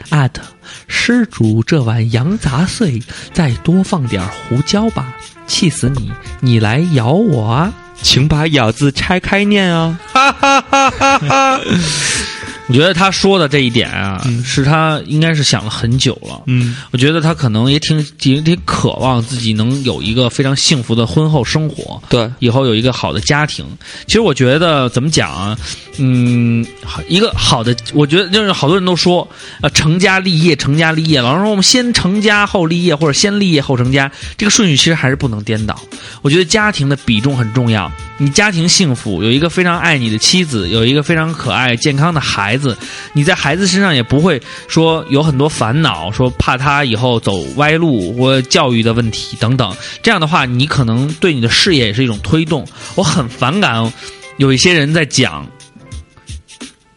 [0.10, 0.42] 艾特
[0.88, 3.02] 施主这碗羊杂碎，
[3.34, 5.14] 再多放点胡椒吧，
[5.46, 6.12] 气死你！
[6.40, 10.00] 你来咬我啊，请把咬字拆开念啊！
[10.12, 11.60] 哈哈哈哈哈。
[12.68, 16.42] 我觉得他说的这一点啊，是他应该是想了很久了。
[16.48, 23.66] 嗯，我觉得他可能也挺挺挺渴望自己能有一个非常幸福的婚后生活，对，以后有一个好的家庭。
[24.08, 25.56] 其实我觉得怎么讲啊，
[25.98, 26.66] 嗯，
[27.08, 29.28] 一个好的，我觉得就是好多人都说，
[29.62, 31.22] 呃，成家立业，成家立业。
[31.22, 35.80] 老师说我们先成家后立业，或者先立业后成家，这个顺序其实还是不能颠倒。
[36.24, 42.55] 我觉得家庭的比重很重要，你家庭幸福，有一个非常爱你的妻子，有一个非常可爱健康的孩。
[42.56, 42.78] 孩子，
[43.12, 49.76] 你在孩子身上也不会说有很多烦恼，说怕他以后走歪路或教育的问题等等。
[50.02, 52.66] 这样的话，你可能对你的事业也是一种推动。
[52.96, 53.92] 我很反感
[54.38, 55.46] 有一些人在讲，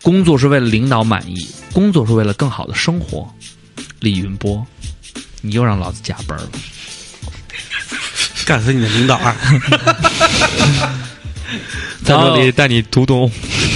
[0.01, 3.29] 工作是为了领导满意，工作是为了更好的生活。
[3.98, 4.65] 李云波，
[5.40, 6.48] 你又让老子加班了，
[8.46, 9.37] 干死你的领导啊！
[12.04, 13.31] 在这里带你读懂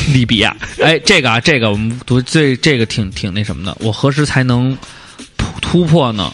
[0.12, 0.56] 利比亚。
[0.80, 3.76] 哎，这个啊，这个我们读这这个挺挺那什么的。
[3.80, 4.76] 我何时才能
[5.60, 6.32] 突破呢？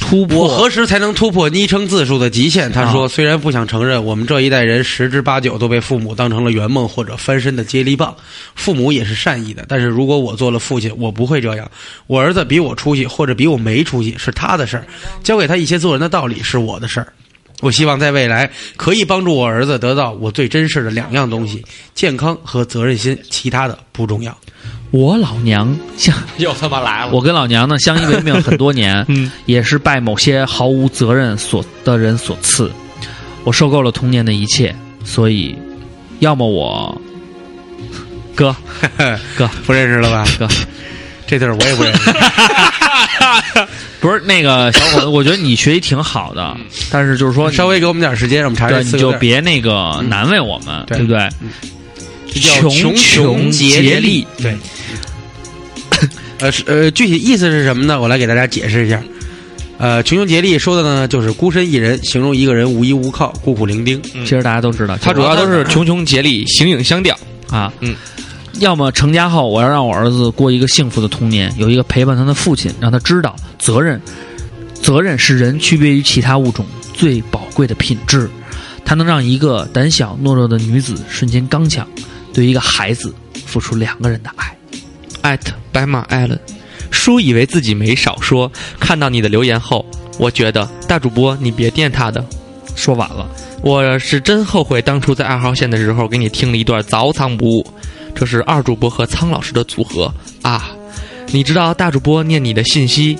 [0.00, 0.44] 突破？
[0.44, 2.72] 我何时才能突破昵称字数的极限？
[2.72, 8.12] 他说：“虽然不想承认，我们这一代人十之八九都被父母当成了圆梦或者翻身的接力棒。
[8.56, 11.70] 父母也是善意的，但是如果我做了父亲，我不会这样。
[12.08, 14.84] 我儿子比我出息或者比我没出息是他的事儿，
[15.22, 17.12] 教给他一些做人的道理是我的事儿。”
[17.60, 23.16] 我希望在未来可以帮助我儿子得到我最珍视的两样东西：健康和责任心。
[23.30, 24.36] 其他的不重要。
[24.90, 27.12] 我老娘相 又他妈来了。
[27.12, 32.70] 我跟老娘呢相依为命很多年， 嗯，也是拜某些毫无责任所的人所赐。
[33.44, 35.56] 我受够了童年的一切，所以，
[36.18, 37.00] 要么我
[38.34, 38.54] 哥
[39.36, 40.24] 哥不认识了吧？
[40.38, 40.48] 哥，
[41.30, 42.10] 这字儿我也不认识。
[44.00, 46.56] 不是那个小伙子，我觉得你学习挺好的，
[46.90, 48.80] 但是就是说，稍微给我们点时间，让我们查查。
[48.80, 51.28] 你就别那个难为我们，对不对？
[52.34, 54.56] 穷穷竭力，对。
[56.40, 58.00] 呃，是呃，具体意思是什么呢？
[58.00, 59.00] 我来给大家解释一下。
[59.78, 64.00] 呃，穷穷竭力说的呢，就是孤身一人，形容一个人无依无靠、孤苦伶仃。
[64.24, 67.16] 其实大家都知道，他主要都是穷穷竭力、形影相吊
[67.50, 67.72] 啊。
[67.80, 67.94] 嗯。
[68.60, 73.98] 要么成家后，我要让我儿子过一个幸福的童年，有一个陪伴他的父亲，让他知道责任。
[74.74, 78.28] 责任是人区别于其他物种最宝贵的品质，
[78.84, 81.88] 它能让一个胆小懦弱的女子瞬间刚强，
[82.34, 83.14] 对一个孩子
[83.46, 84.54] 付出两个人的爱。
[85.22, 86.38] 艾特白马艾伦，
[86.90, 89.86] 叔以为自己没少说，看到你的留言后，
[90.18, 92.22] 我觉得大主播你别垫他的，
[92.76, 93.26] 说晚了，
[93.62, 97.66] 我是真后悔当初在二号线的时候给你听了一段早藏不误。
[98.14, 100.70] 这是二主播和苍老师的组合啊！
[101.32, 103.16] 你知道大主播念你的信息，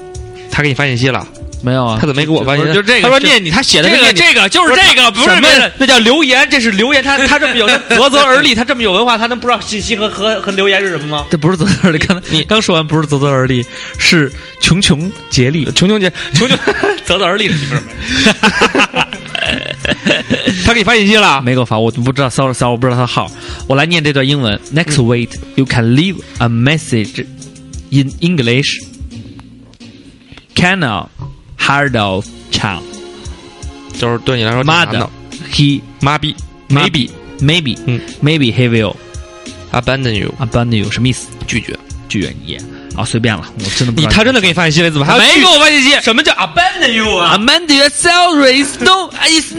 [0.51, 1.27] 他给你发信息了
[1.63, 1.99] 没有啊？
[2.01, 2.75] 他怎么没给我发信息？
[2.75, 7.03] 就这个，他说念你，他写的这个，这个就是这个，不是那那叫留言，这是留言。
[7.03, 11.27] 他 他这么有啧啧而立，他这么有文化，他能不知道信息和和和留言是什么吗？
[11.31, 13.65] 这不是啧啧而立，刚才你刚说完不是啧啧而立，
[13.99, 16.59] 是穷穷竭力，穷穷竭穷穷
[17.05, 17.77] 啧啧而立的媳妇。
[20.65, 21.43] 他给你发信息了？
[21.43, 22.31] 没给我发，我不知道。
[22.31, 23.31] Sorry，Sorry，我不知道他的号。
[23.67, 24.59] 我来念这段英文。
[24.73, 27.25] Next week, you can leave a message
[27.91, 28.81] in English.
[30.55, 31.09] Can a
[31.61, 32.83] hard of child，
[33.99, 35.09] 就是对你来说妈的
[35.53, 36.35] ，He 妈逼
[36.69, 38.97] ，Maybe，Maybe，嗯，Maybe he will
[39.73, 41.29] abandon you，abandon you 什么意思？
[41.47, 42.59] 拒绝，拒绝你。
[42.97, 44.01] 啊，随便了，我真的不。
[44.01, 44.91] 你他真的给你发信息了？
[44.91, 46.01] 怎么还没给我发信息？
[46.03, 49.55] 什么叫 abandon you 啊？Abandon yourself is no is。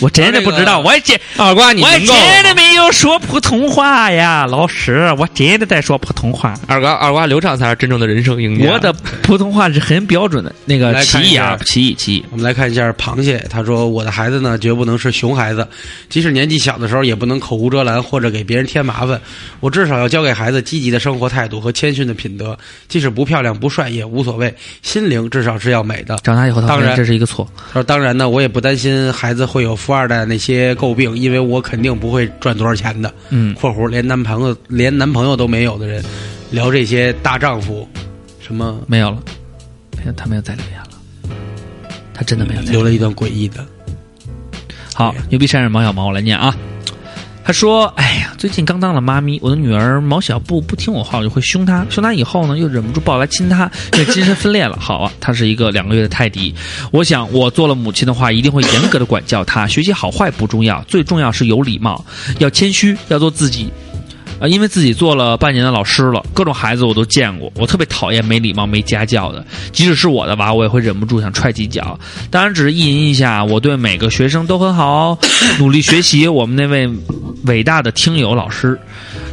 [0.00, 6.54] 我真的不知道，我真二瓜，你我真的没有说普通话呀，老师，我真的在说普通话。
[6.66, 8.70] 二瓜，二瓜，刘畅才是真正的人生赢家。
[8.70, 8.92] 我的
[9.22, 12.24] 普通话是很标准的，那个奇异啊，奇异奇异。
[12.30, 15.66] 我们来看一下螃蟹，他说：“我的孩子呢，绝不能是熊孩子，
[16.08, 19.20] 即使年纪小的时候，也不能口无遮拦或者给别人添麻烦。
[19.60, 22.56] 我至少要教给孩子积极的生活态度和谦逊的品德，
[22.88, 26.16] 即使不漂亮不帅也无所谓，心灵至少是要美的。
[26.22, 27.46] 长大以后，当然这是一个错。
[27.68, 33.10] 他说：当然呢，我也不担心孩子会有富二代那些。”诟病，因为我肯定不会赚多少钱的。
[33.30, 36.04] 嗯，括弧连男朋友连男朋友都没有的人，
[36.50, 37.88] 聊这些大丈夫，
[38.38, 39.22] 什么没有了？
[39.96, 41.34] 没有他没有再留言了，
[42.12, 43.66] 他真的没有留了一段诡异的。
[44.94, 46.54] 好，牛逼山上毛小毛，我来念啊。
[47.48, 51.86] 他说：“哎呀，最近刚当了妈咪，我的女儿毛小布不听我话，我就会凶她。
[51.88, 54.76] 凶她以后呢，又忍不住抱来亲她，就精神分裂了。
[54.78, 56.54] 好啊，她是一个两个月的泰迪。
[56.90, 59.66] 我想，我做了母亲的话，一定会严格的管教她。
[59.66, 62.04] 学习好坏不重要，最重要是有礼貌，
[62.38, 63.70] 要谦虚，要做自己。”
[64.40, 69.44] 啊，因为自己做了半年的老师了，各种孩子我都见过，我特别讨厌没礼貌、没家教的。
[69.72, 71.98] 即使是我的娃，我也会忍不住想踹几脚。
[72.30, 75.18] 当然，只是意淫一下，我对每个学生都很好，
[75.58, 76.28] 努力学习。
[76.28, 76.88] 我们那位
[77.44, 78.78] 伟大的听友老师，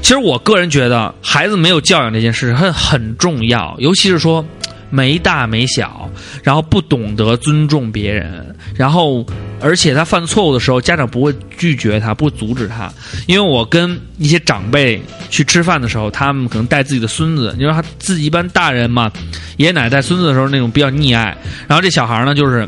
[0.01, 4.45] 其实我个人觉得，孩子没有教养这件事很很重要，尤其是说。
[4.91, 6.09] 没大没小，
[6.41, 9.25] 然后不懂得尊重别人，然后
[9.61, 12.91] 而且他犯错误的时候，家长不会拒绝他，不会阻止他。
[13.25, 19.11] 因为我跟一些长辈去吃饭的时候，他们可能带自己的孙子，你说他自己一般大人嘛，
[19.57, 21.35] 爷爷奶奶带孙子的时候那种比较溺爱，
[21.67, 22.67] 然后这小孩呢就是，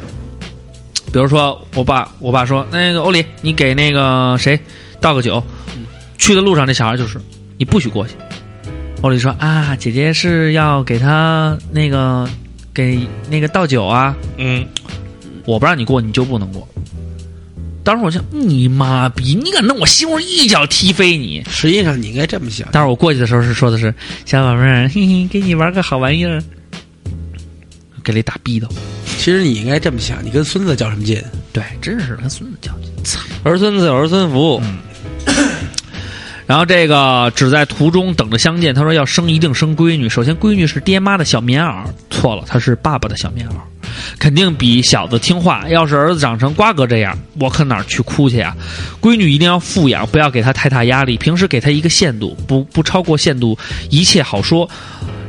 [1.12, 4.60] 比如说我爸，我爸说那个欧里，你给那个谁
[5.02, 5.44] 倒个酒，
[6.18, 7.20] 去的路上那小孩就是
[7.58, 8.14] 你不许过去，
[9.02, 12.28] 欧里说啊，姐姐是要给他那个
[12.74, 14.16] 给那个倒酒啊。
[14.38, 14.66] 嗯，
[15.48, 16.68] 我不让你过，你就不能过。
[17.84, 21.42] 当时我想，你妈逼，你敢弄我媳妇一脚踢飞你！
[21.50, 22.68] 实际上你应该这么想。
[22.74, 23.96] 但是我过去的时候是说的是
[24.26, 26.44] 小宝贝儿，嘿嘿，给你玩个好玩意儿，
[28.04, 28.68] 给你打逼斗。
[29.18, 31.24] 其实你应该这么想，你跟孙子较什么劲？
[31.54, 32.92] 对，真是跟孙子较劲。
[33.06, 34.62] 操，儿孙自有儿孙福。
[34.66, 34.80] 嗯。
[36.46, 38.74] 然后这个只在途中等着相见。
[38.76, 43.54] 他说要生一定生闺女，首先闺女是爹妈的小棉袄，错了，她是爸爸的小棉袄，
[44.20, 45.68] 肯定比小子听话。
[45.70, 48.56] 要是儿子长成瓜哥这样，我可哪儿去哭去呀？
[49.02, 53.58] 闺女一定要富养，不要给她太大压力，平时给她一个限度，不不超过限度，
[53.90, 54.70] 一切好说。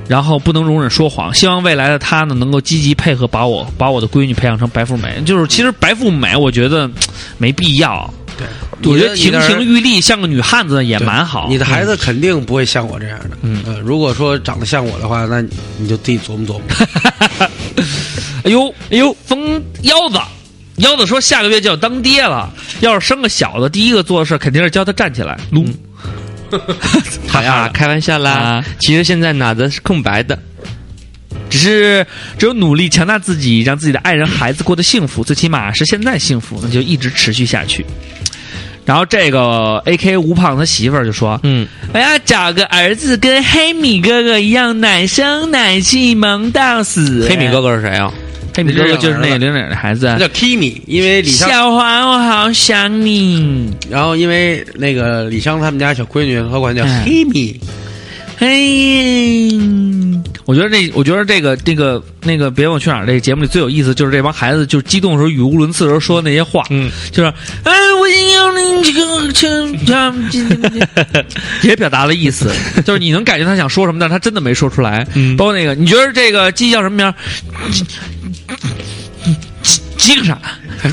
[0.08, 5.20] 然后不能容忍说谎，希望未来的她呢能够积极配合，把我把我的闺女培养成白富美。
[5.26, 6.90] 就是其实白富美，我觉得
[7.36, 8.10] 没必要。
[8.38, 8.46] 对，
[8.90, 11.46] 我觉得亭亭玉立像个女汉子也蛮好。
[11.50, 13.36] 你的孩子肯定不会像我这样的。
[13.42, 15.42] 嗯，如果说长得像我的话，那
[15.76, 17.48] 你就自己琢磨琢磨。
[18.48, 20.18] 哎呦哎呦，疯腰子，
[20.76, 25.66] 腰子说下个月就要当爹了，要是生个小的，第一个做的事肯定是教他站起来撸。
[27.28, 28.64] 好呀，开玩笑啦。
[28.80, 30.38] 其实现在脑子是空白的，
[31.50, 32.06] 只是
[32.38, 37.84] 只有努力强大自己，让自己的爱人、孩子过得幸福，最起码是现在幸福，那就一直持续下去。
[38.86, 48.10] 然后这个 A K 吴胖他媳妇儿就说：“嗯，我要找个儿子跟黑米哥哥一样奶声奶气萌到死。”黑米哥哥是谁啊？
[48.58, 53.72] 黑米哥哥就是那个玲玲的孩子，叫 Kimi，因为李湘小黄，我好想你。
[53.88, 57.58] 然后因为那个李湘他们家小闺女，她管叫黑米。
[58.40, 59.48] 嘿，
[60.44, 63.04] 我觉得这，我觉得这个，这个，那个，别问我去哪儿。
[63.04, 67.34] 这个节目里最有意思就是这帮孩子，就是激动的时候语无伦次的时候说的那些话，嗯，就是，
[67.64, 70.14] 哎，我要你这个成长，
[71.62, 72.54] 也表达了意思，
[72.86, 75.04] 就是你能感觉他想说什么，但是他真的没说出来。
[75.36, 77.12] 包括那个，你觉得这个鸡叫什么名？
[79.96, 80.40] 鸡个啥？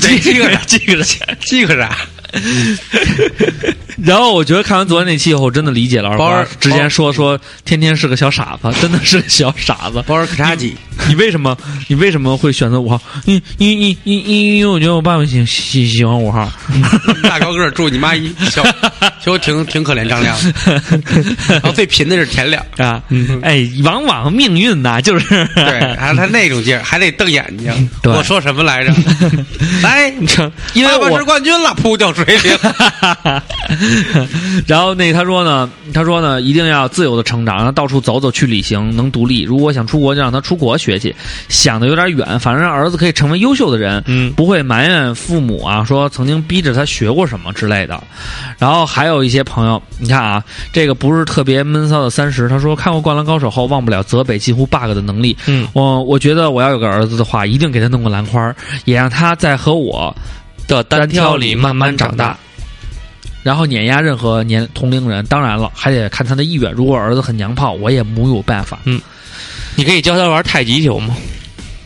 [0.00, 0.60] 鸡个啥？
[0.66, 1.24] 鸡个啥？
[1.38, 1.96] 鸡个啥？
[4.04, 10.02] 然后我觉得看完昨天那期以后，我真的理解了二宝之前说说天天是个小傻子，真的是个小傻子。
[10.06, 10.76] 包尔可差鸡，
[11.08, 11.56] 你为什么
[11.88, 13.00] 你为什么会选择五号？
[13.24, 16.50] 你你你你你，因为我觉得我爸爸喜喜喜欢五号，
[17.22, 18.62] 大高个住你妈一小，
[19.24, 20.36] 就挺挺可怜张亮。
[21.48, 23.02] 然后最贫的是田亮啊，
[23.42, 27.90] 哎，往往命运呐，就是对，还他那种劲儿，还得瞪眼睛。
[28.04, 28.92] 我说什么来着？
[29.82, 33.42] 来，你成，因为我是冠军了，扑掉水里了。
[34.66, 39.42] 然后那他说呢，他说呢，一定要自由的成长，让他到处走走，去旅行，能独立。
[39.42, 41.14] 如果想出国，就让他出国学去。
[41.48, 48.02] 想的有点远，反正让儿子可以成为优秀的人，嗯，不会埋怨父母啊，说曾经逼着他学过什么之类的。
[48.58, 55.36] 然后还有一些朋友，你看啊，这个不是特别闷骚的三十，他说看过《灌篮高手》后，忘不了泽北几乎 bug 的能力。
[55.46, 60.14] 嗯，我我觉得我要有个儿子的话，一定给他弄个篮筐，也让他在和我
[60.68, 62.36] 的单挑里慢慢长大。
[63.42, 66.72] 然后碾压任何年同龄人，当然了，还得看他的意愿。
[66.72, 68.80] 如果儿子很娘炮，我也没有办法。
[68.86, 69.00] 嗯，
[69.76, 71.14] 你可以教他玩太极球吗？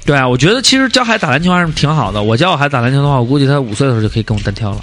[0.07, 2.23] 对啊，我觉得其实教孩子打篮球还是挺好的。
[2.23, 4.83] 我教我孩子打篮球的话，我估计他五岁的时候就可以跟我单挑了。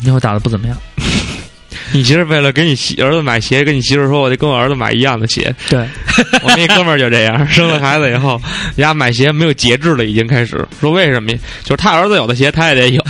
[0.00, 0.76] 因为我打的不怎么样。
[1.92, 5.54] 你其实为了给你媳儿子买鞋，跟你媳妇说，我得跟我儿子买一样的鞋。
[5.68, 5.80] 对，
[6.42, 8.40] 我那哥们儿就这样，生了孩子以后，
[8.76, 11.38] 人家买鞋没有节制了，已经开始说为什么呀？
[11.62, 13.02] 就是他儿子有的鞋他也得有，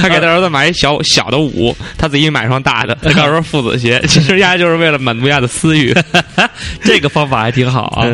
[0.00, 5.94] 他给他儿子买一小小的五，他自己买双大的，他告诉说父子鞋，其实家就是为了满足家的私欲。
[6.82, 8.06] 这个方法还挺好啊。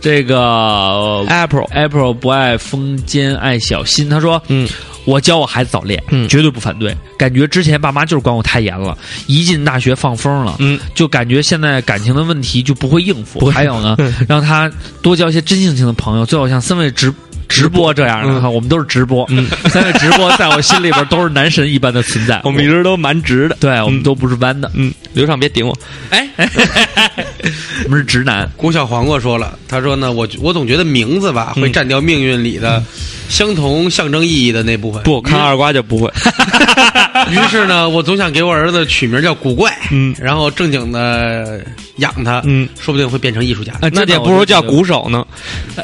[0.00, 4.68] 这个 Apple Apple 不爱风间爱小心，他说嗯。
[5.04, 6.96] 我教我孩子早恋，嗯，绝对不反对。
[7.16, 8.96] 感觉之前爸妈就是管我太严了，
[9.26, 13.50] 一进大学放风了，嗯，就感觉现在感情的问题就不会应付。
[13.50, 13.96] 还有呢，
[14.28, 14.70] 让他
[15.02, 17.12] 多交一些真性情的朋友，最好像三位直
[17.52, 18.50] 直播这样的。
[18.50, 19.28] 我们都是直播，
[19.68, 22.40] 三位直播在我心里边都是男神一般的存在。
[22.44, 24.70] 我们一直都蛮直的，对我们都不是弯的。
[24.74, 25.76] 嗯，刘畅别顶我，
[26.10, 26.28] 哎，
[27.84, 28.50] 我们是直男。
[28.56, 32.82] 古小黄瓜说了，他说呢，我我总觉得名字吧会占掉命运里的。
[33.28, 36.12] 相同象征意义的那部分，不看二瓜就不会。
[37.30, 41.64] 于是呢，我总想给我儿子取名叫古怪，嗯，然后正经的
[41.96, 43.72] 养他，嗯，说不定会变成艺术家。
[43.92, 45.24] 那也不如叫鼓手呢。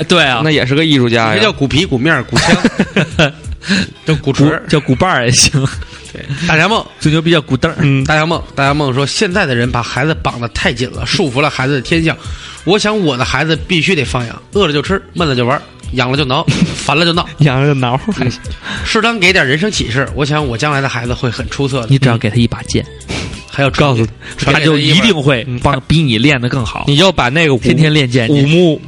[0.08, 1.34] 对啊，那也是个艺术家。
[1.34, 1.42] 呀。
[1.42, 2.56] 叫鼓皮、鼓面、鼓腔，
[4.04, 5.66] 叫鼓槌，叫鼓棒也行。
[6.12, 7.72] 对，大家梦最牛逼叫鼓凳。
[7.78, 12.14] 嗯，大家梦，大家梦说现在的人把孩子绑得太紧了，束缚了孩子的天性。
[12.64, 15.60] 我想我的孩子必须得放养，饿了就吃，闷了就玩。
[15.92, 16.44] 养了就挠，
[16.76, 17.98] 烦了就闹，养了就挠，
[18.84, 20.08] 适当给点人生启示。
[20.14, 21.86] 我想我将来的孩子会很出色的。
[21.88, 22.84] 你只要给他一把剑，
[23.50, 24.06] 还要告诉
[24.38, 26.84] 他，他就一定会帮比你练得更好。
[26.86, 28.80] 你就把那个天天练剑五木。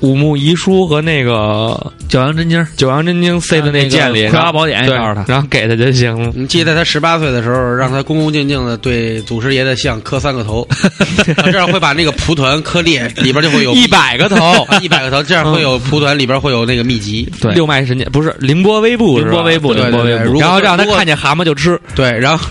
[0.00, 6.32] 五木遗书和那个九阳真经，九阳真经塞在那剑里，葵花宝典，告诉他，然后给他就行了。
[6.34, 10.66] 你记得他十八岁的时候，让他恭恭敬敬的对祖师爷的像磕三个头，
[11.44, 17.30] 这样会把那个蒲团磕裂，里边就会有一百个头， 一百个头，这样会有蒲团里边会有那个秘籍。
[17.40, 20.40] 对，六脉神剑不是凌波微步，凌波微步，凌波微步。
[20.40, 21.78] 然后让他看见蛤蟆就吃。
[21.94, 22.46] 对，然后，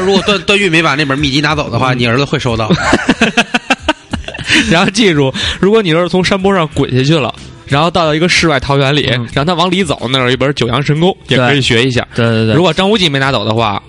[0.00, 2.70] 如果段段誉没把那本秘籍拿走的话， 你儿子会收到。
[4.70, 7.34] 然后记住，如果你要是从山坡上滚下去了。
[7.66, 12.04] 然后到了一个世外桃源里，让他往里走，那儿有一本《九阳神功》，也可以学一下。
[12.16, 13.80] 对对对，如果张无忌没拿走的话，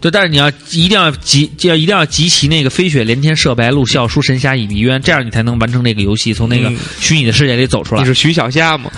[0.00, 8.00] 对，但是你要一定要集，要一定要集齐那个飞雪连天射白鹿，笑书神侠倚碧鸳，这样你才能完成这个游戏，从那个虚拟的世界里走出来。
[8.00, 8.90] 你是徐小虾吗？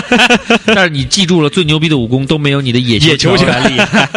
[0.64, 4.08] 但是你记住了，最牛逼的武功都没有你的野球拳厉害。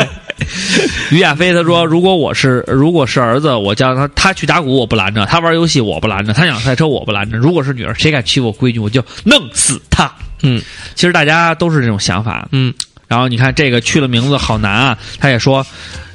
[1.12, 7.38] 于亚飞他说：“如果我是如果是儿子，我叫他他去打鼓，我不拦着；他玩游戏，我不拦着；他想赛车，我不拦着。
[7.38, 10.12] 如果是女儿，谁敢欺负我闺女，我就弄死他。”
[10.44, 10.62] 嗯，
[10.96, 12.48] 其实大家都是这种想法。
[12.52, 12.74] 嗯，
[13.08, 14.98] 然后你看这个去了名字好难啊。
[15.20, 15.66] 他也说，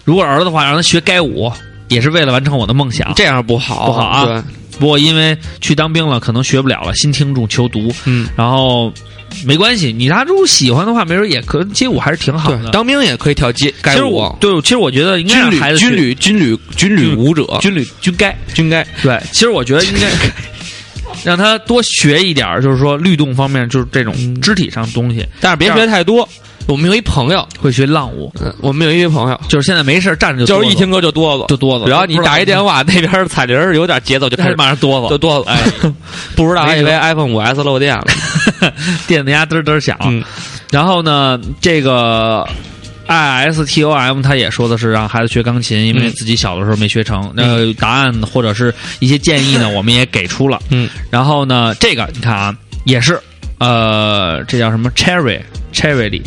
[0.04, 1.52] 如果儿子的话，让他学街舞，
[1.88, 3.12] 也是为了完成我的梦想。
[3.14, 4.24] 这样不好，不好啊。
[4.24, 4.42] 对，
[4.78, 6.94] 不过因为去当兵了，可能学不了了。
[6.94, 7.92] 新听众求读。
[8.04, 8.92] 嗯，然后。
[9.44, 12.70] 没关系，你他如果喜欢的话，没准也可街舞还是挺好的。
[12.70, 14.36] 当兵也可以跳街街舞。
[14.40, 18.86] 对，其实我觉得应该让孩子军旅军旅军旅舞者，军旅军该军该。
[19.02, 20.08] 对，其实我觉得应该
[21.24, 26.28] 让他多学一点，就是说律动方面，就是这种肢体上的东西，但是别学太多。
[26.66, 31.86] 我们有一朋友会学浪舞，我们有一朋友就是现在没事站着就，就是一听歌就哆嗦，就哆嗦。
[31.86, 35.48] 然后你打一电话，那边彩铃有点节奏，就开始马上 哆嗦，就哆嗦。
[35.48, 35.60] 哎，
[36.34, 38.06] 不知道还以为 iPhone 五 S 漏电了，
[39.06, 39.98] 电子鸭嘚嘚响。
[40.70, 42.48] 然后呢，这个
[43.06, 47.30] ISTOM 他也说的是让孩子学钢琴，因为自己小的时候没学成。
[47.36, 50.58] 那答案或者是一些建议呢，我们也给出了。
[50.70, 53.20] 嗯，然后呢，这个你看啊，也是
[53.58, 55.40] 呃，这叫什么？Cherry
[55.72, 56.22] Cherry 里。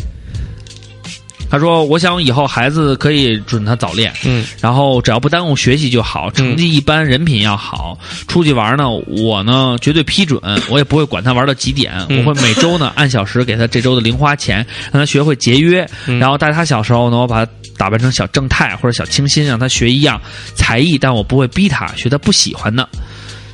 [1.50, 7.98] 他说：“我想以后孩子可以准他早恋，嗯，然后只要不耽误学习就好，成绩一般，人品要好。
[8.26, 10.38] 出去玩呢，我呢绝对批准，
[10.68, 11.92] 我也不会管他玩到几点。
[12.10, 14.56] 我会每周呢按小时给他这周的零花钱，
[14.92, 15.88] 让他学会节约。
[16.20, 20.20] 然后带他小时候呢，我把他打扮成小正太或者小清新，让他学一样
[20.54, 22.86] 才艺，但我不会逼他学他不喜欢的。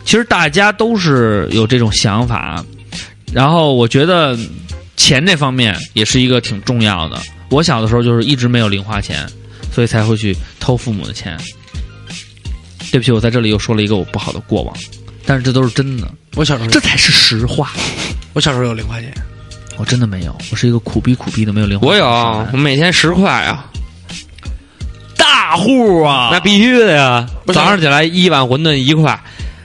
[0.04, 2.64] 其实大家都是有这种想法，
[3.32, 4.36] 然后我觉得
[4.96, 7.18] 钱这方面也是一个挺重要的。”
[7.54, 9.24] 我小的时候就是一直没有零花钱，
[9.70, 11.38] 所以才会去偷父母的钱。
[12.90, 14.76] 对不起，我在这里又说了一个我不好的过往，
[15.24, 16.10] 但是这都是真的。
[16.34, 17.70] 我小时候这才是实话。
[18.32, 19.14] 我小时候有零花钱，
[19.76, 20.36] 我真的没有。
[20.50, 21.86] 我是一个苦逼苦逼的，没有零花。
[21.86, 22.04] 我有，
[22.52, 23.70] 我每天十块啊，
[25.16, 27.24] 大户啊，那必须的呀。
[27.46, 29.16] 早上起来一碗馄饨一块，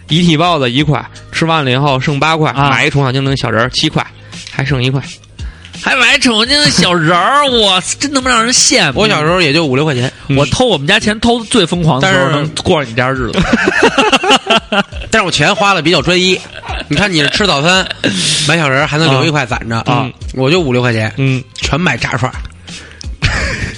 [0.10, 4.06] 一屉包子一块，吃完了以后剩八块，买一宠小精灵小人七块，
[4.52, 5.02] 还剩一块。
[5.82, 9.00] 还买宠物精灵小人儿， 我真他妈让人羡慕。
[9.02, 13.40] 我小时候也就五六块钱，我偷我们家钱偷的最疯狂的时候，能过上你家日子。
[15.10, 16.40] 但是我钱花的比较专一。
[16.90, 17.88] 你看，你是吃早餐
[18.48, 22.32] 买小人还能留一块攒着啊，我就五六块钱，嗯，全买炸串，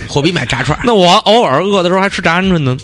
[0.08, 0.78] 火币买炸串。
[0.84, 2.78] 那我偶尔饿的时候还吃炸鹌鹑呢。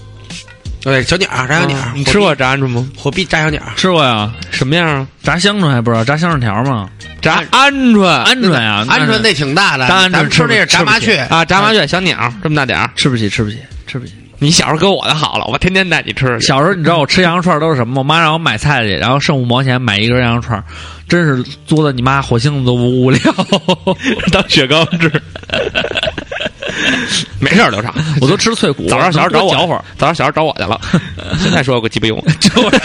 [0.88, 2.88] 对，小鸟炸小鸟，你吃过炸鹌鹑吗？
[2.95, 5.07] 火币炸小鸟吃过呀，什么样啊？
[5.21, 6.89] 炸香椿还不知道，炸香椿条吗？
[7.21, 14.13] 炸鹌鹑，鹌鹑呀，鹌鹑那挺大的，炸鹌鹑吃那是炸麻雀啊，炸麻雀小鸟这么大点儿，吃不起，吃不起，吃不起。
[14.39, 16.39] 你小时候跟我的好了，我天天带你吃。
[16.39, 17.99] 小时候你知道我吃羊肉串都是什么吗？
[17.99, 20.63] 我妈让我买菜去，然后剩五毛钱买一根羊肉串，
[21.09, 23.19] 真是作的你妈火星子都无聊，
[24.31, 25.11] 当雪糕吃。
[27.39, 28.88] 没事，刘畅，我都吃脆骨。
[28.88, 30.80] 早上小孩找我搅会儿，早上小孩找我去了。
[31.39, 32.82] 现在说有个鸡巴用， 就是。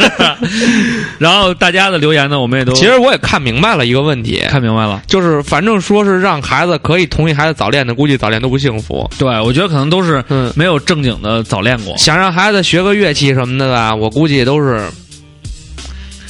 [1.19, 9.09] 然后大家的留言呢，我们也都其实我也看明白了一个问题，看明白了，就是反正说是让孩子可以同意孩子早恋的，估计早恋都不幸福。
[9.19, 10.23] 对，我觉得可能都是
[10.55, 11.97] 没有正经的早恋过。
[11.97, 14.83] 想让孩子学个乐器什么的吧，我估计都是。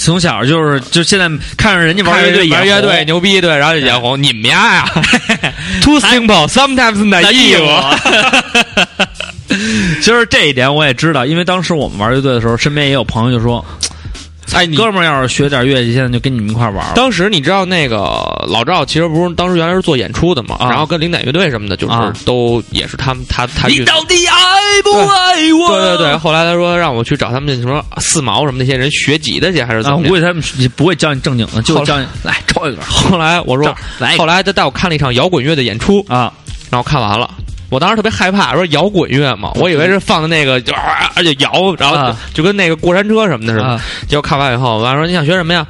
[0.05, 4.21] 从小就是就现在看着人家玩乐队玩乐队牛逼对，然后就眼红。
[4.23, 4.85] 你们家呀，
[5.81, 7.63] too simple，sometimes naive。
[10.01, 13.65] 其实 这一点我也知道，因为当时我们玩乐队的时候，身边也有朋友就说。
[14.53, 16.85] 哎，你哥们儿，要是学点乐器，现在就跟你们一块玩。
[16.95, 17.97] 当时你知道那个
[18.47, 23.69] 老赵，其实不是当时原来是做演出的嘛，然后跟零点乐队什么的，就是都也是他们他他。
[23.69, 24.37] 你到底爱
[24.85, 25.69] 不爱我？
[25.69, 29.99] 对对对，后来他说让我去找他们什么四毛什么那些人学吉他去，还是怎么？
[29.99, 30.43] 我估计他们
[30.77, 32.83] 不会教你正经的，就教你来抽一个。
[32.83, 36.33] 后来我说，来，后来他带我看了一场摇滚乐的演出啊，
[36.69, 37.31] 然后看完了，
[37.73, 40.75] 我当时特别害怕，说摇滚乐嘛，我以为是放的那个就
[41.17, 43.81] 而且摇，然后就跟那个过山车什么的似的。
[44.07, 45.67] 结果看完以后，我爸说你想学什么呀？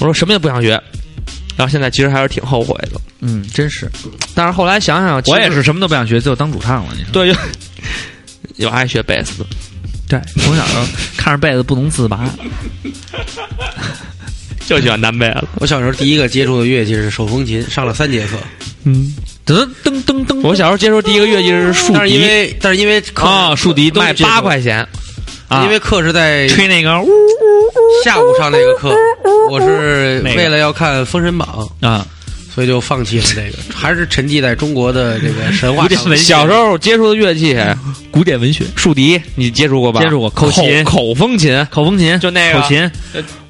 [0.00, 0.70] 我说什么也不想学。
[1.56, 3.00] 然后现在其实还是挺后悔的。
[3.20, 3.88] 嗯，真是。
[4.34, 6.92] 但是后来想想，我也是什么都不想学，最后当主唱了。
[6.96, 7.32] 你说对，
[8.56, 9.46] 有 爱学贝斯。
[10.08, 10.64] 对，从小
[11.16, 12.28] 看着贝斯不能自拔，
[14.66, 15.46] 就喜欢弹贝斯。
[15.60, 18.36] 我小时候第一个接触的乐器是手风琴，上了三节课。
[18.82, 19.14] 嗯。
[19.46, 20.40] 噔噔噔噔！
[20.42, 24.86] 我小时候接触第一个乐器是竖笛，但是因为但是因为啊，竖笛卖八块钱，
[25.64, 26.90] 因为课是在吹那个
[28.04, 28.96] 下午上那个课，
[29.50, 32.06] 我是为了要看《封神榜》啊。
[32.54, 35.88] 所以就放弃了这个，还是沉寂在中国的这个神话。
[36.16, 37.56] 小时候接触的乐器，
[38.12, 40.00] 古典文学，竖笛，你接触过吧？
[40.00, 40.30] 接触过。
[40.30, 42.90] 口琴，口风琴，口风琴，就那个口琴。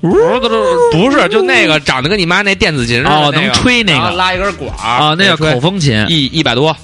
[0.00, 6.74] 不是，就那个长得跟你妈那电子琴似的，哦，能吹那个，拉一根管啊，那叫口风琴，一一百多。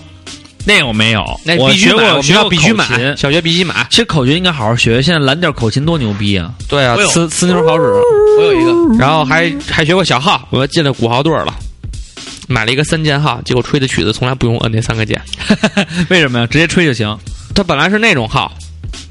[0.66, 3.86] 那我没有，那必须买，学校必须买，小学必须买。
[3.88, 6.52] 其实口琴应该好好学，现在蓝调口琴多牛逼啊！
[6.68, 7.82] 对啊，呲呲妞好使。
[8.38, 11.54] 我有一个，然后还还学过小号，我进了鼓号队了。
[12.51, 15.22] 买了一个三键号，结果吹的曲子从来不用摁那三个键，
[16.11, 16.46] 为什么呀？
[16.48, 17.16] 直接吹就行。
[17.55, 18.53] 它本来是那种号，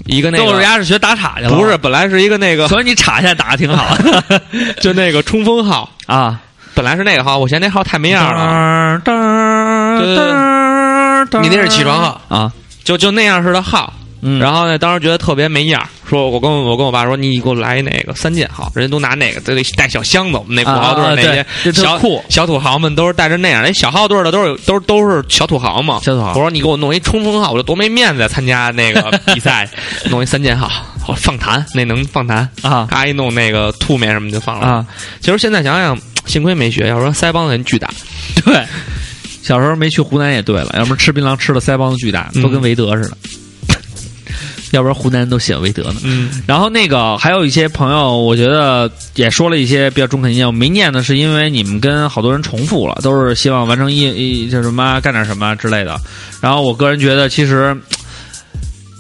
[0.06, 0.44] 一个那个。
[0.46, 1.56] 豆家是学打岔去了。
[1.56, 2.68] 不是，本来是一个那个。
[2.68, 3.98] 所以你岔现在打的挺好，
[4.82, 6.42] 就那个冲锋号啊，
[6.74, 9.02] 本来是那个号，我嫌那号太没样了。
[11.42, 12.52] 你那是起床号啊？
[12.84, 13.94] 就就那样式的号。
[14.22, 14.78] 嗯，然后呢？
[14.78, 20.38] 当时觉得特别没样说我跟我跟我爸说，你给我来那个三件好，人家都拿那个都得带小箱子。
[20.38, 21.22] 我们那土豪队那
[21.64, 23.64] 些小酷小土豪们都是带着那样。
[23.64, 26.00] 那小号队的都是都都是小土豪嘛。
[26.04, 28.28] 小土豪，我说你给我弄一冲锋号，我就多没面子呀！
[28.28, 29.70] 参加那个比赛，
[30.10, 30.70] 弄一三件号，
[31.16, 32.88] 放弹那能放弹啊！
[32.90, 34.86] 嘎一弄那个吐面什么就放了啊。
[35.22, 37.90] 其实现在想想，幸亏没学，要说腮帮子人巨大。
[38.44, 38.66] 对，
[39.42, 43.18] 小时候没去湖南也对了，要不然吃槟榔吃的腮帮子巨大，都跟韦德似的。
[44.72, 45.96] 要不然湖南人都喜欢韦德呢。
[46.04, 50.46] 嗯，然后那个还有一些朋友，我觉得也说了一些比较中肯意见。
[50.46, 56.00] 我没念呢是因为你们跟好多人重复了，都是希望完成一一叫什么干点什么之类的。
[56.40, 57.76] 然后我个人觉得其实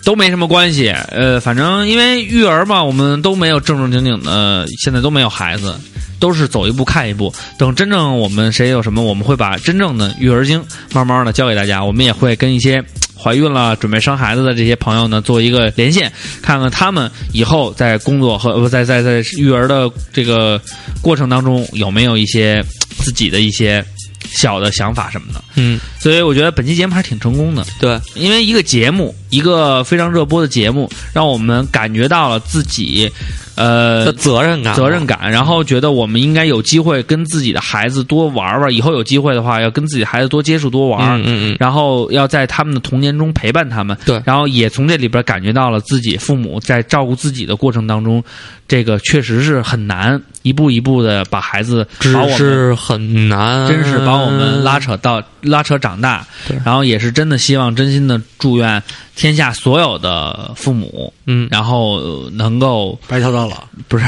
[0.03, 0.89] 都没什么关系。
[1.11, 5.76] 呃，反正因为育儿嘛，我们都没有正正经经的，现在都没有孩子，
[6.20, 7.32] 都是走一步看一步。
[7.57, 10.63] 等真正我们谁有什么，我们会把真正的育儿经
[10.93, 11.84] 慢慢的教给大家。
[11.84, 12.84] 我们也会跟一些。
[13.22, 16.11] 怀孕了，准备生孩子的这些朋友呢，做一个连线，
[16.41, 20.61] 看看他们以后在工作和不在在在育儿的这个
[21.01, 22.63] 过程当中有没有一些
[22.97, 23.84] 自己的一些
[24.30, 25.44] 小的想法什么的。
[25.56, 27.66] 嗯，所以我觉得本期节目还是挺成功的。
[27.80, 33.12] 对，因为一个节目，一个非常热播的节目，让我们感觉到了自己。
[33.56, 48.24] 呃，责任感，责任感，然后觉得我们应该有机会跟自己的孩子多玩玩，以后有机会的话，要跟自己孩子多接触多玩，嗯嗯，然后要在他们的童年中陪伴他们，对，然后也从这里边感觉到了自己父母在照顾自己的过程当中，
[48.66, 56.26] 这个确实是很难，一步一步的把孩子，只是很难，真是把我们拉扯到拉扯长大，
[56.66, 58.82] 然后也是真的希望真心的祝愿
[59.16, 63.64] 天下所有的父母，嗯，然后能够白头到老。
[63.88, 64.06] 不是，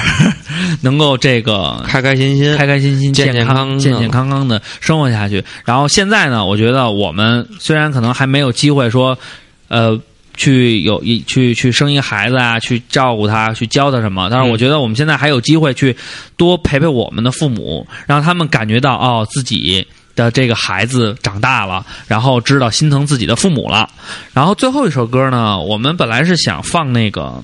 [0.81, 5.43] 能够这个开开心心、开开心心、健健康、健健康康的生活下去。
[5.65, 9.17] 然后现在呢，我觉得我们虽然可能还没有机会说，
[9.69, 9.99] 呃，
[10.35, 15.95] 去有一去去生一个孩子啊，去照顾他，去教他什么，但是我觉得我们现在还有机会去
[16.37, 23.89] 多陪陪我们的父母，让他们感觉到哦，自己的这个孩子长大了，然后知道心疼自己的父母了。
[24.33, 27.43] 然后最后一首歌呢，我们本来是想放那个。